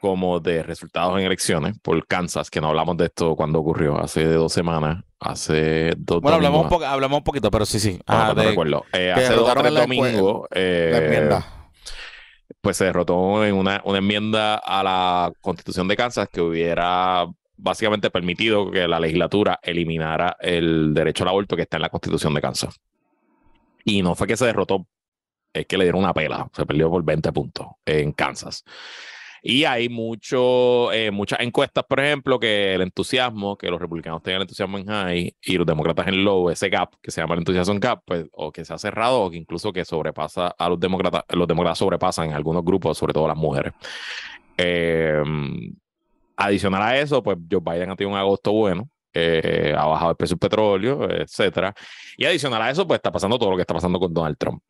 [0.00, 4.24] como de resultados en elecciones por Kansas, que no hablamos de esto cuando ocurrió, hace
[4.24, 8.00] dos semanas, hace dos Bueno, hablamos un, poco, hablamos un poquito, pero sí, sí.
[8.08, 8.84] Ah, no, de- recuerdo.
[8.92, 10.48] Eh, hace dos tres domingos.
[10.50, 11.30] eh,
[12.60, 17.26] pues se derrotó en una, una enmienda a la constitución de Kansas que hubiera
[17.62, 22.34] básicamente permitido que la legislatura eliminara el derecho al aborto que está en la constitución
[22.34, 22.80] de Kansas.
[23.84, 24.86] Y no fue que se derrotó,
[25.52, 28.64] es que le dieron una pela, se perdió por 20 puntos en Kansas.
[29.44, 34.40] Y hay mucho, eh, muchas encuestas, por ejemplo, que el entusiasmo, que los republicanos tengan
[34.40, 37.40] el entusiasmo en high y los demócratas en low, ese gap que se llama el
[37.40, 40.78] entusiasmo gap, pues, o que se ha cerrado o que incluso que sobrepasa a los
[40.78, 43.72] demócratas, los demócratas sobrepasan en algunos grupos, sobre todo las mujeres.
[44.56, 45.22] Eh,
[46.44, 50.16] Adicional a eso, pues Joe Biden ha tenido un agosto bueno, eh, ha bajado el
[50.16, 51.72] precio del petróleo, etcétera.
[52.16, 54.62] Y adicional a eso, pues está pasando todo lo que está pasando con Donald Trump.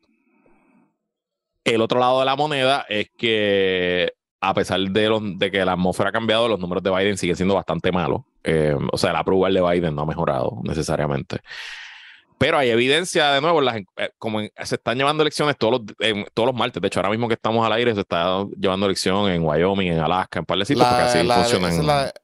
[1.63, 6.11] El otro lado de la moneda es que a pesar de, que la atmósfera ha
[6.11, 8.21] cambiado, los números de Biden siguen siendo bastante malos.
[8.43, 11.39] Eh, o sea, la approval de Biden no ha mejorado necesariamente.
[12.43, 15.81] Pero hay evidencia, de nuevo, las, eh, como se están llevando elecciones todos los,
[16.33, 16.81] todos los martes.
[16.81, 19.99] De hecho, ahora mismo que estamos al aire, se está llevando elección en Wyoming, en
[19.99, 21.73] Alaska, en par de sitios, porque así funcionan.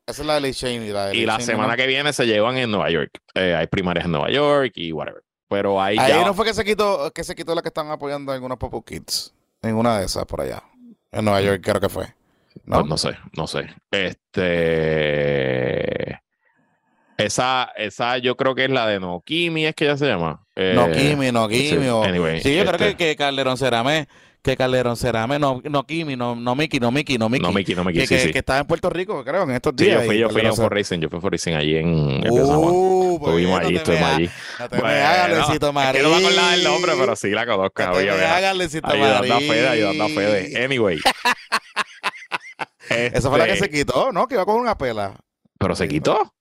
[0.05, 3.11] Esa es la, de Cheney, Y la semana que viene se llevan en Nueva York.
[3.33, 5.23] Eh, hay primarias en Nueva York y whatever.
[5.47, 8.33] Pero ahí, ahí no fue que se quitó, que se quitó la que están apoyando
[8.33, 9.33] algunos Popo Kids.
[9.61, 10.61] En una de esas por allá.
[11.13, 12.13] En Nueva York creo que fue.
[12.65, 12.79] ¿No?
[12.79, 13.73] Pues no sé, no sé.
[13.91, 14.49] Este.
[17.19, 20.45] Esa, esa yo creo que es la de Nokimi, es que ya se llama.
[20.55, 21.61] Eh, Nokimi, Nokimi.
[22.39, 24.07] Sí, sí yo creo que, este que Calderón Cerame,
[24.41, 27.43] que Calderón Cerame, no, no Kimi, no, no Miki, no Miki, no Miki.
[27.43, 28.31] No Miki, no Miki, que, sí, que, sí.
[28.31, 30.01] que, estaba en Puerto Rico, creo, en estos días.
[30.01, 32.23] Sí, yo fui, yo fui a For Racing, yo fui a For Racing allí en
[32.29, 34.29] uh, Estuvimos allí, estuvimos allí.
[34.57, 36.03] No te me hagas, Luisito Marín.
[36.03, 37.83] No me acordaba el nombre, pero sí la conozco.
[37.83, 39.03] No te me hagas, Luisito Marín.
[39.03, 40.63] Ayudando a Fede, ayudando a Fede.
[40.63, 40.99] Anyway.
[42.89, 44.25] Esa fue la que se este quitó, ¿no?
[44.25, 45.15] Que iba con una pela.
[45.59, 46.33] ¿Pero se quitó?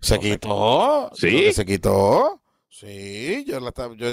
[0.00, 1.10] ¿Se quitó?
[1.14, 1.52] ¿Sí?
[1.52, 2.42] ¿Se quitó?
[2.68, 4.08] Sí, yo la estaba, yo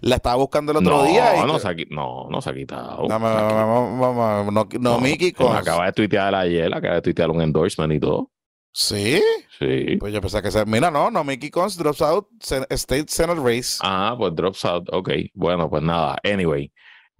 [0.00, 1.36] la estaba buscando el otro día.
[1.36, 3.06] Y no, se ha, no, no se ha quitado.
[3.06, 5.56] No, no, no, no, Mickey con...
[5.56, 8.32] Acaba de tuitear ayer, acaba de tuitear un endorsement y todo.
[8.72, 9.22] ¿Sí?
[9.58, 9.96] Sí.
[9.98, 10.64] Pues yo pensaba que se...
[10.66, 12.28] Mira, no, no, Mickey Cons drops out
[12.70, 13.78] State Senate Race.
[13.82, 14.88] Ah, pues drops out.
[14.92, 15.10] Ok.
[15.34, 16.16] Bueno, pues nada.
[16.24, 16.72] Anyway.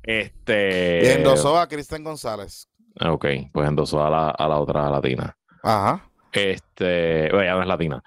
[0.03, 1.01] Este...
[1.05, 2.69] Y endosó a Kristen González.
[3.01, 5.37] Ok, pues endosó a la, a la otra latina.
[5.63, 6.11] Ajá.
[6.39, 8.03] Este, bueno, ya no es latina.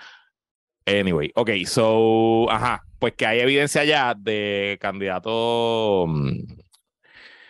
[0.85, 6.61] Anyway, ok, so, ajá, pues que hay evidencia ya de candidatos mm,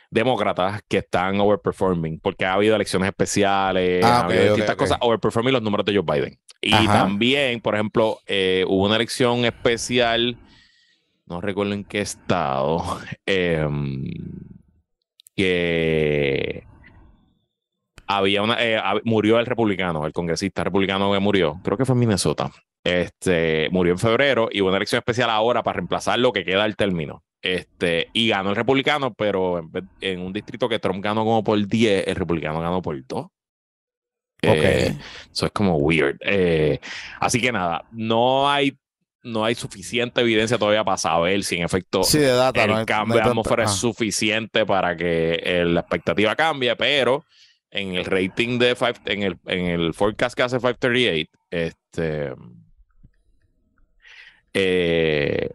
[0.10, 5.54] demócratas que están overperforming, porque ha habido elecciones especiales, ah, ha habido distintas cosas, overperforming
[5.54, 6.40] los números de Joe Biden.
[6.62, 10.38] Y también, por ejemplo, eh, hubo una elección especial,
[11.26, 12.84] no recuerdo en qué estado,
[13.26, 13.68] eh,
[15.36, 16.66] que
[18.18, 22.00] había una, eh, murió el republicano, el congresista republicano que murió, creo que fue en
[22.00, 22.52] Minnesota.
[22.84, 26.64] Este, murió en febrero y hubo una elección especial ahora para reemplazar lo que queda
[26.64, 27.24] del término.
[27.42, 32.08] Este, y ganó el republicano, pero en, un distrito que Trump ganó como por 10,
[32.08, 33.28] el republicano ganó por 2.
[34.44, 34.64] Ok.
[35.32, 36.18] eso es como weird.
[36.22, 36.80] Eh,
[37.20, 38.78] así que nada, no hay
[39.24, 43.72] no hay suficiente evidencia todavía para saber si en efecto el cambio de atmósfera es
[43.72, 47.24] suficiente para que la expectativa cambie, pero
[47.72, 52.34] en el rating de five, en el, en el forecast que hace 538, este,
[54.54, 55.50] eh,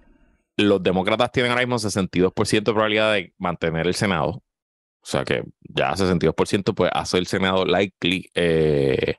[0.57, 4.31] los demócratas tienen ahora mismo 62% de probabilidad de mantener el Senado.
[4.31, 9.17] O sea que ya 62% pues hace el Senado likely eh,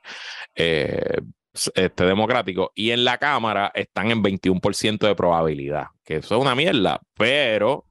[0.55, 1.17] eh,
[1.75, 2.71] este democrático.
[2.75, 5.85] Y en la Cámara están en 21% de probabilidad.
[6.03, 6.99] Que eso es una mierda.
[7.13, 7.85] Pero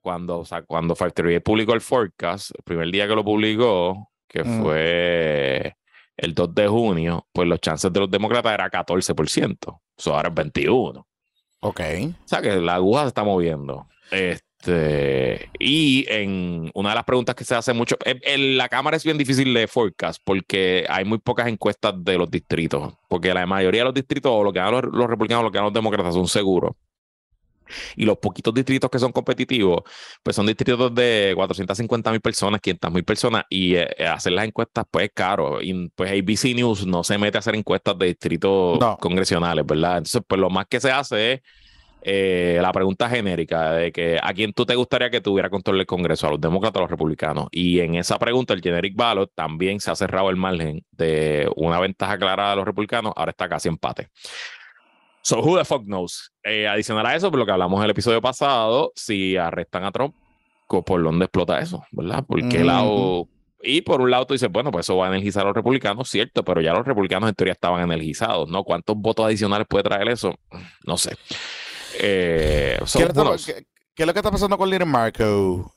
[0.00, 4.44] cuando, o sea, cuando 538 publicó el forecast, el primer día que lo publicó, que
[4.44, 4.62] mm.
[4.62, 5.76] fue
[6.16, 9.80] el 2 de junio, pues los chances de los demócratas era 14%.
[9.98, 11.06] Eso ahora es 21.
[11.60, 11.80] Ok.
[11.80, 13.86] O sea que la aguja se está moviendo.
[14.10, 19.04] Este, y en una de las preguntas que se hace mucho, en, la Cámara es
[19.04, 23.80] bien difícil de forecast porque hay muy pocas encuestas de los distritos, porque la mayoría
[23.80, 25.74] de los distritos, o lo que dan los, los republicanos, o lo que dan los
[25.74, 26.72] demócratas, son seguros.
[27.96, 29.82] Y los poquitos distritos que son competitivos,
[30.22, 34.46] pues son distritos de 450 mil personas, 500 mil personas, y eh, eh, hacer las
[34.46, 35.60] encuestas, pues es caro.
[35.62, 39.98] Y pues ABC News no se mete a hacer encuestas de distritos congresionales, ¿verdad?
[39.98, 41.40] Entonces, pues lo más que se hace es
[42.02, 45.86] eh, la pregunta genérica de que a quién tú te gustaría que tuviera control del
[45.86, 47.48] Congreso, a los demócratas o a los republicanos.
[47.50, 51.78] Y en esa pregunta, el generic ballot también se ha cerrado el margen de una
[51.78, 54.08] ventaja clara de los republicanos, ahora está casi empate.
[55.22, 56.32] So, who the fuck knows?
[56.42, 59.92] Eh, adicional a eso, por lo que hablamos en el episodio pasado, si arrestan a
[59.92, 60.14] Trump,
[60.66, 61.84] ¿por dónde explota eso?
[61.92, 62.24] ¿Verdad?
[62.24, 63.28] ¿Por qué lado?
[63.62, 66.08] Y por un lado tú dices, bueno, pues eso va a energizar a los republicanos,
[66.08, 68.64] cierto, pero ya los republicanos en teoría estaban energizados, ¿no?
[68.64, 70.34] ¿Cuántos votos adicionales puede traer eso?
[70.86, 71.14] No sé.
[71.98, 75.74] Eh, ¿Qué, es lo que está pasando con Little Marco?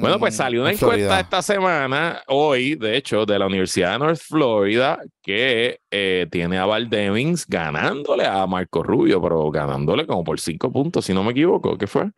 [0.00, 4.20] Bueno, pues salió una encuesta esta semana, hoy, de hecho, de la Universidad de North
[4.20, 10.40] Florida, que eh, tiene a Val Demings ganándole a Marco Rubio, pero ganándole como por
[10.40, 11.78] 5 puntos, si no me equivoco.
[11.78, 12.10] ¿Qué fue?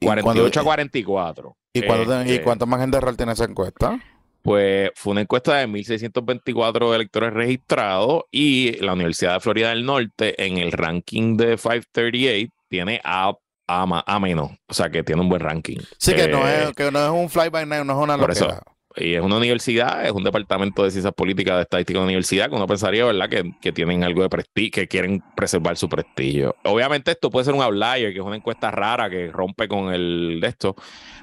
[0.00, 1.56] 48 a 44.
[1.72, 4.00] ¿Y, cuánto, ¿Y este, cuánto margen de error tiene esa encuesta?
[4.42, 10.42] Pues fue una encuesta de 1.624 electores registrados y la Universidad de Florida del Norte
[10.44, 13.34] en el ranking de 538 tiene a
[13.78, 14.50] a, a menos.
[14.68, 15.78] O sea, que tiene un buen ranking.
[15.98, 18.18] Sí, que, no, es, eh, que no es un fly by night, no es una
[18.18, 18.60] por eso,
[18.96, 22.56] y es una universidad, es un departamento de ciencias políticas de estadística de universidad que
[22.56, 26.56] uno pensaría, ¿verdad?, que, que tienen algo de prestigio, que quieren preservar su prestigio.
[26.64, 30.38] Obviamente esto puede ser un outlier, que es una encuesta rara que rompe con el
[30.40, 30.74] de esto,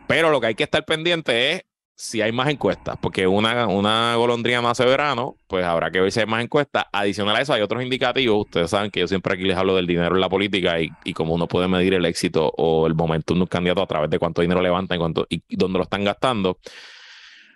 [0.07, 1.61] pero lo que hay que estar pendiente es
[1.99, 6.11] si hay más encuestas, porque una, una golondrina no hace verano, pues habrá que ver
[6.11, 6.85] si hay más encuestas.
[6.91, 8.45] Adicional a eso, hay otros indicativos.
[8.45, 11.13] Ustedes saben que yo siempre aquí les hablo del dinero en la política y, y
[11.13, 14.19] cómo uno puede medir el éxito o el momento de un candidato a través de
[14.19, 16.59] cuánto dinero levantan y, cuánto, y dónde lo están gastando.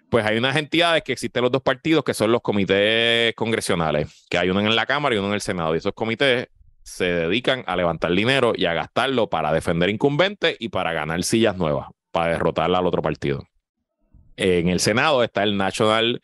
[0.09, 4.39] Pues hay unas entidades que existen los dos partidos que son los comités congresionales, que
[4.39, 5.75] hay uno en la Cámara y uno en el Senado.
[5.75, 6.47] Y esos comités
[6.81, 11.57] se dedican a levantar dinero y a gastarlo para defender incumbentes y para ganar sillas
[11.57, 13.43] nuevas, para derrotar al otro partido
[14.41, 16.21] en el Senado está el National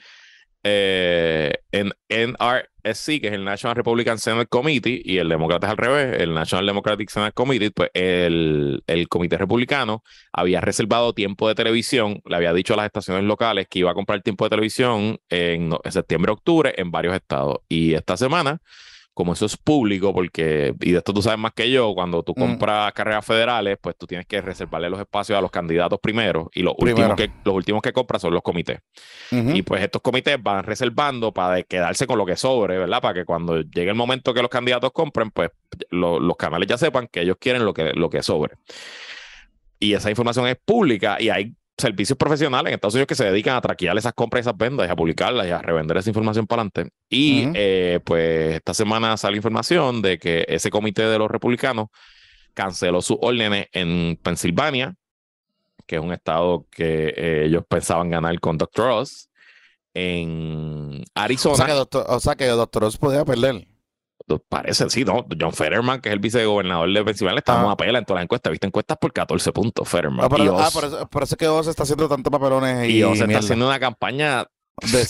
[0.69, 5.77] eh, en NRSC, que es el National Republican Senate Committee, y el demócrata es al
[5.77, 10.03] revés, el National Democratic Senate Committee, pues el, el comité republicano
[10.33, 13.93] había reservado tiempo de televisión, le había dicho a las estaciones locales que iba a
[13.93, 17.59] comprar tiempo de televisión en, septiembre-octubre en varios estados.
[17.69, 18.59] Y esta semana
[19.17, 22.35] como eso es público, porque, y de esto tú sabes más que yo, cuando tú
[22.35, 26.61] compras carreras federales, pues tú tienes que reservarle los espacios a los candidatos primero, y
[26.61, 28.77] los, últimos que, los últimos que compras son los comités.
[29.31, 33.01] Y pues estos comités van reservando para quedarse con lo que sobre, ¿verdad?
[33.01, 35.49] Para que cuando llegue el momento que los candidatos compren, pues
[35.89, 38.53] los canales ya sepan que ellos quieren lo que, lo que sobre.
[39.79, 43.55] Y esa información es pública y hay servicios profesionales en Estados Unidos que se dedican
[43.55, 46.47] a traquear esas compras y esas vendas y a publicarlas y a revender esa información
[46.47, 46.93] para adelante.
[47.09, 51.87] Y eh, pues esta semana sale información de que ese comité de los republicanos
[52.53, 54.95] canceló sus órdenes en Pensilvania,
[55.85, 58.89] que es un estado que eh, ellos pensaban ganar con Dr.
[58.89, 59.29] Oz,
[59.93, 61.53] en Arizona.
[61.53, 62.05] O sea que Dr.
[62.07, 62.83] O sea que Dr.
[62.83, 63.67] Oz podía perder.
[64.49, 65.25] Parece, sí, no.
[65.39, 67.71] John Fetterman, que es el vicegobernador de Pensilvania, está ah.
[67.71, 68.51] a pela en todas las encuestas.
[68.51, 70.21] Viste encuestas por 14 puntos, Fetterman.
[70.21, 72.89] Ah, ah por, eso, por, eso, que Oz está haciendo tantos papelones.
[72.89, 74.45] Y, y Oz está haciendo una campaña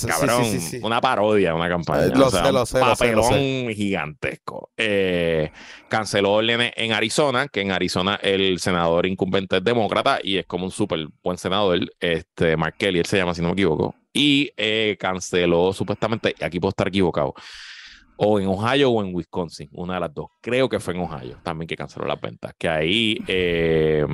[0.07, 0.45] cabrón,
[0.81, 2.05] una parodia, una campaña.
[2.05, 4.71] Eh, lo sé, lo sé, papelón gigantesco.
[4.77, 5.51] Eh,
[5.89, 10.65] canceló órdenes en Arizona, que en Arizona el senador incumbente es demócrata y es como
[10.65, 13.95] un súper buen senador, este, Mark Kelly, él se llama, si no me equivoco.
[14.13, 17.33] Y eh, canceló supuestamente, aquí puedo estar equivocado,
[18.17, 20.27] o en Ohio o en Wisconsin, una de las dos.
[20.41, 22.53] Creo que fue en Ohio también que canceló las ventas.
[22.57, 24.05] Que ahí eh,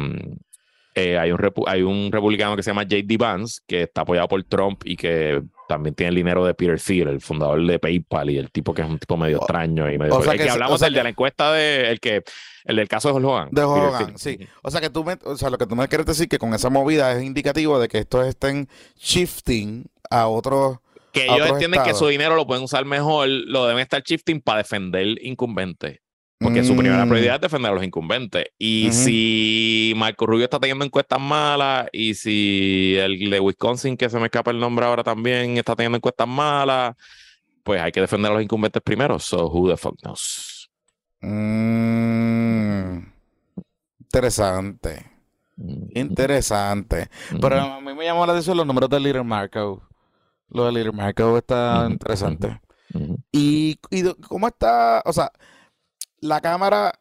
[0.96, 3.18] eh, hay, un hay un republicano que se llama J.D.
[3.18, 7.08] Vance, que está apoyado por Trump y que también tiene el dinero de Peter Thiel,
[7.08, 10.16] el fundador de PayPal y el tipo que es un tipo medio extraño y medio.
[10.16, 12.24] O sea que, hablamos del de la encuesta de el que
[12.66, 13.50] el del caso de Jorge Hogan.
[13.52, 14.38] De Jorge Hogan, sí.
[14.62, 16.54] O sea que tú me, o sea, lo que tú me quieres decir que con
[16.54, 20.78] esa movida es indicativo de que estos estén shifting a otros
[21.14, 24.58] que ellos entienden que su dinero lo pueden usar mejor, lo deben estar shifting para
[24.58, 26.00] defender incumbentes.
[26.40, 27.10] Porque su primera mm.
[27.10, 28.46] prioridad es defender a los incumbentes.
[28.58, 34.20] Y si Marco Rubio está teniendo encuestas malas, y si el de Wisconsin, que se
[34.20, 36.96] me escapa el nombre ahora también, está teniendo encuestas malas,
[37.64, 39.20] pues hay que defender a los incumbentes primero.
[39.20, 40.70] So, who the fuck knows?
[41.22, 43.06] Mm.
[44.02, 45.06] Interesante.
[45.56, 45.98] Mm.
[45.98, 47.10] Interesante.
[47.40, 49.88] Pero a mí me llamó la atención los números de Little Marco.
[50.54, 52.60] Lo de Little Marco está interesante.
[53.32, 53.76] y,
[54.28, 55.32] cómo está, o sea,
[56.20, 56.94] la cámara,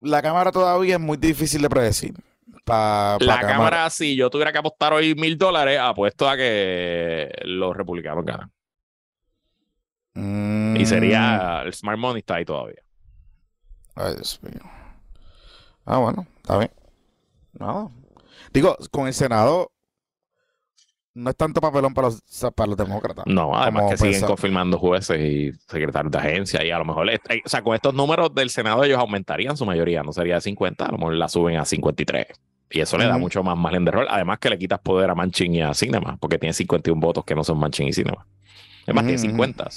[0.00, 2.14] la cámara todavía es muy difícil de predecir.
[2.66, 8.24] la cámara, si yo tuviera que apostar hoy mil dólares, apuesto a que los republicanos
[8.24, 8.52] ganan.
[10.14, 11.66] Y sería, mm.
[11.66, 12.82] el Smart Money está ahí todavía.
[13.94, 14.60] Ay, Dios mío.
[15.84, 16.70] Ah, bueno, está bien.
[17.58, 17.92] No.
[18.52, 19.71] Digo, con el Senado,
[21.14, 22.22] no es tanto papelón para los,
[22.54, 23.24] para los demócratas.
[23.26, 27.48] No, además que siguen confirmando jueces y secretarios de agencia y a lo mejor, o
[27.48, 30.92] sea, con estos números del Senado ellos aumentarían su mayoría, no sería de 50, a
[30.92, 32.26] lo mejor la suben a 53.
[32.74, 34.06] Y eso le da mucho más margen de rol.
[34.08, 37.34] Además que le quitas poder a Manchin y a Cinema, porque tiene 51 votos que
[37.34, 38.26] no son Manchin y Cinema.
[38.86, 39.68] Es más, tiene 50.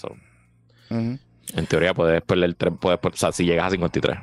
[0.89, 1.19] En
[1.67, 4.17] teoría puedes perder, puedes, o sea, si llegas a 53.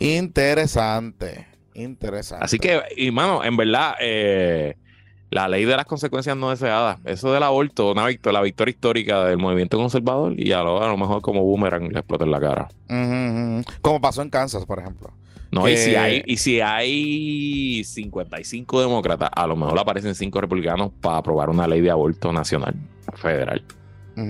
[0.00, 1.46] Interesante.
[1.74, 2.44] Interesante.
[2.44, 4.76] Así que, y mano, en verdad, eh,
[5.30, 6.98] la ley de las consecuencias no deseadas.
[7.04, 10.88] Eso del aborto, una victoria, la victoria histórica del movimiento conservador y a lo, a
[10.88, 12.68] lo mejor como boomerang le explota en la cara.
[13.82, 15.12] Como pasó en Kansas, por ejemplo.
[15.50, 20.90] No, y, si hay, y si hay 55 demócratas, a lo mejor aparecen 5 republicanos
[21.00, 22.74] para aprobar una ley de aborto nacional,
[23.14, 23.64] federal.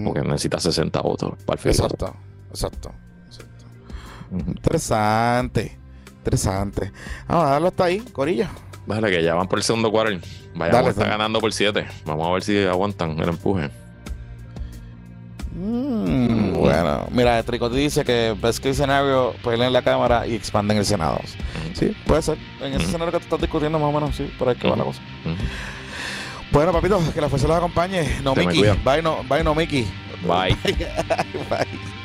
[0.05, 1.91] Porque necesita 60 votos para el federal.
[1.91, 2.17] Exacto,
[2.51, 2.91] exacto.
[3.27, 4.49] exacto.
[4.49, 5.79] Interesante,
[6.19, 6.93] interesante.
[7.29, 8.51] Vamos a darlo hasta ahí, Corilla.
[8.87, 10.21] Vale, que ya van por el segundo quarter.
[10.55, 11.87] Vaya, está ganando por 7.
[12.05, 13.69] Vamos a ver si aguantan el empuje.
[15.57, 20.85] Mm, bueno, mira, Tricotti dice que best case scenario en la cámara y expanden el
[20.85, 21.19] Senado.
[21.73, 22.37] Sí, puede ser.
[22.61, 24.77] En ese escenario que tú estás discutiendo, más o menos, sí, por ahí que va
[24.77, 25.01] la cosa.
[26.53, 28.21] Bueno, papito, que la fuerza los acompañe.
[28.23, 28.83] No, cuidan.
[28.85, 29.87] Bye, no, bye, no, Mickey.
[30.23, 30.57] Bye.
[31.51, 31.96] Bye.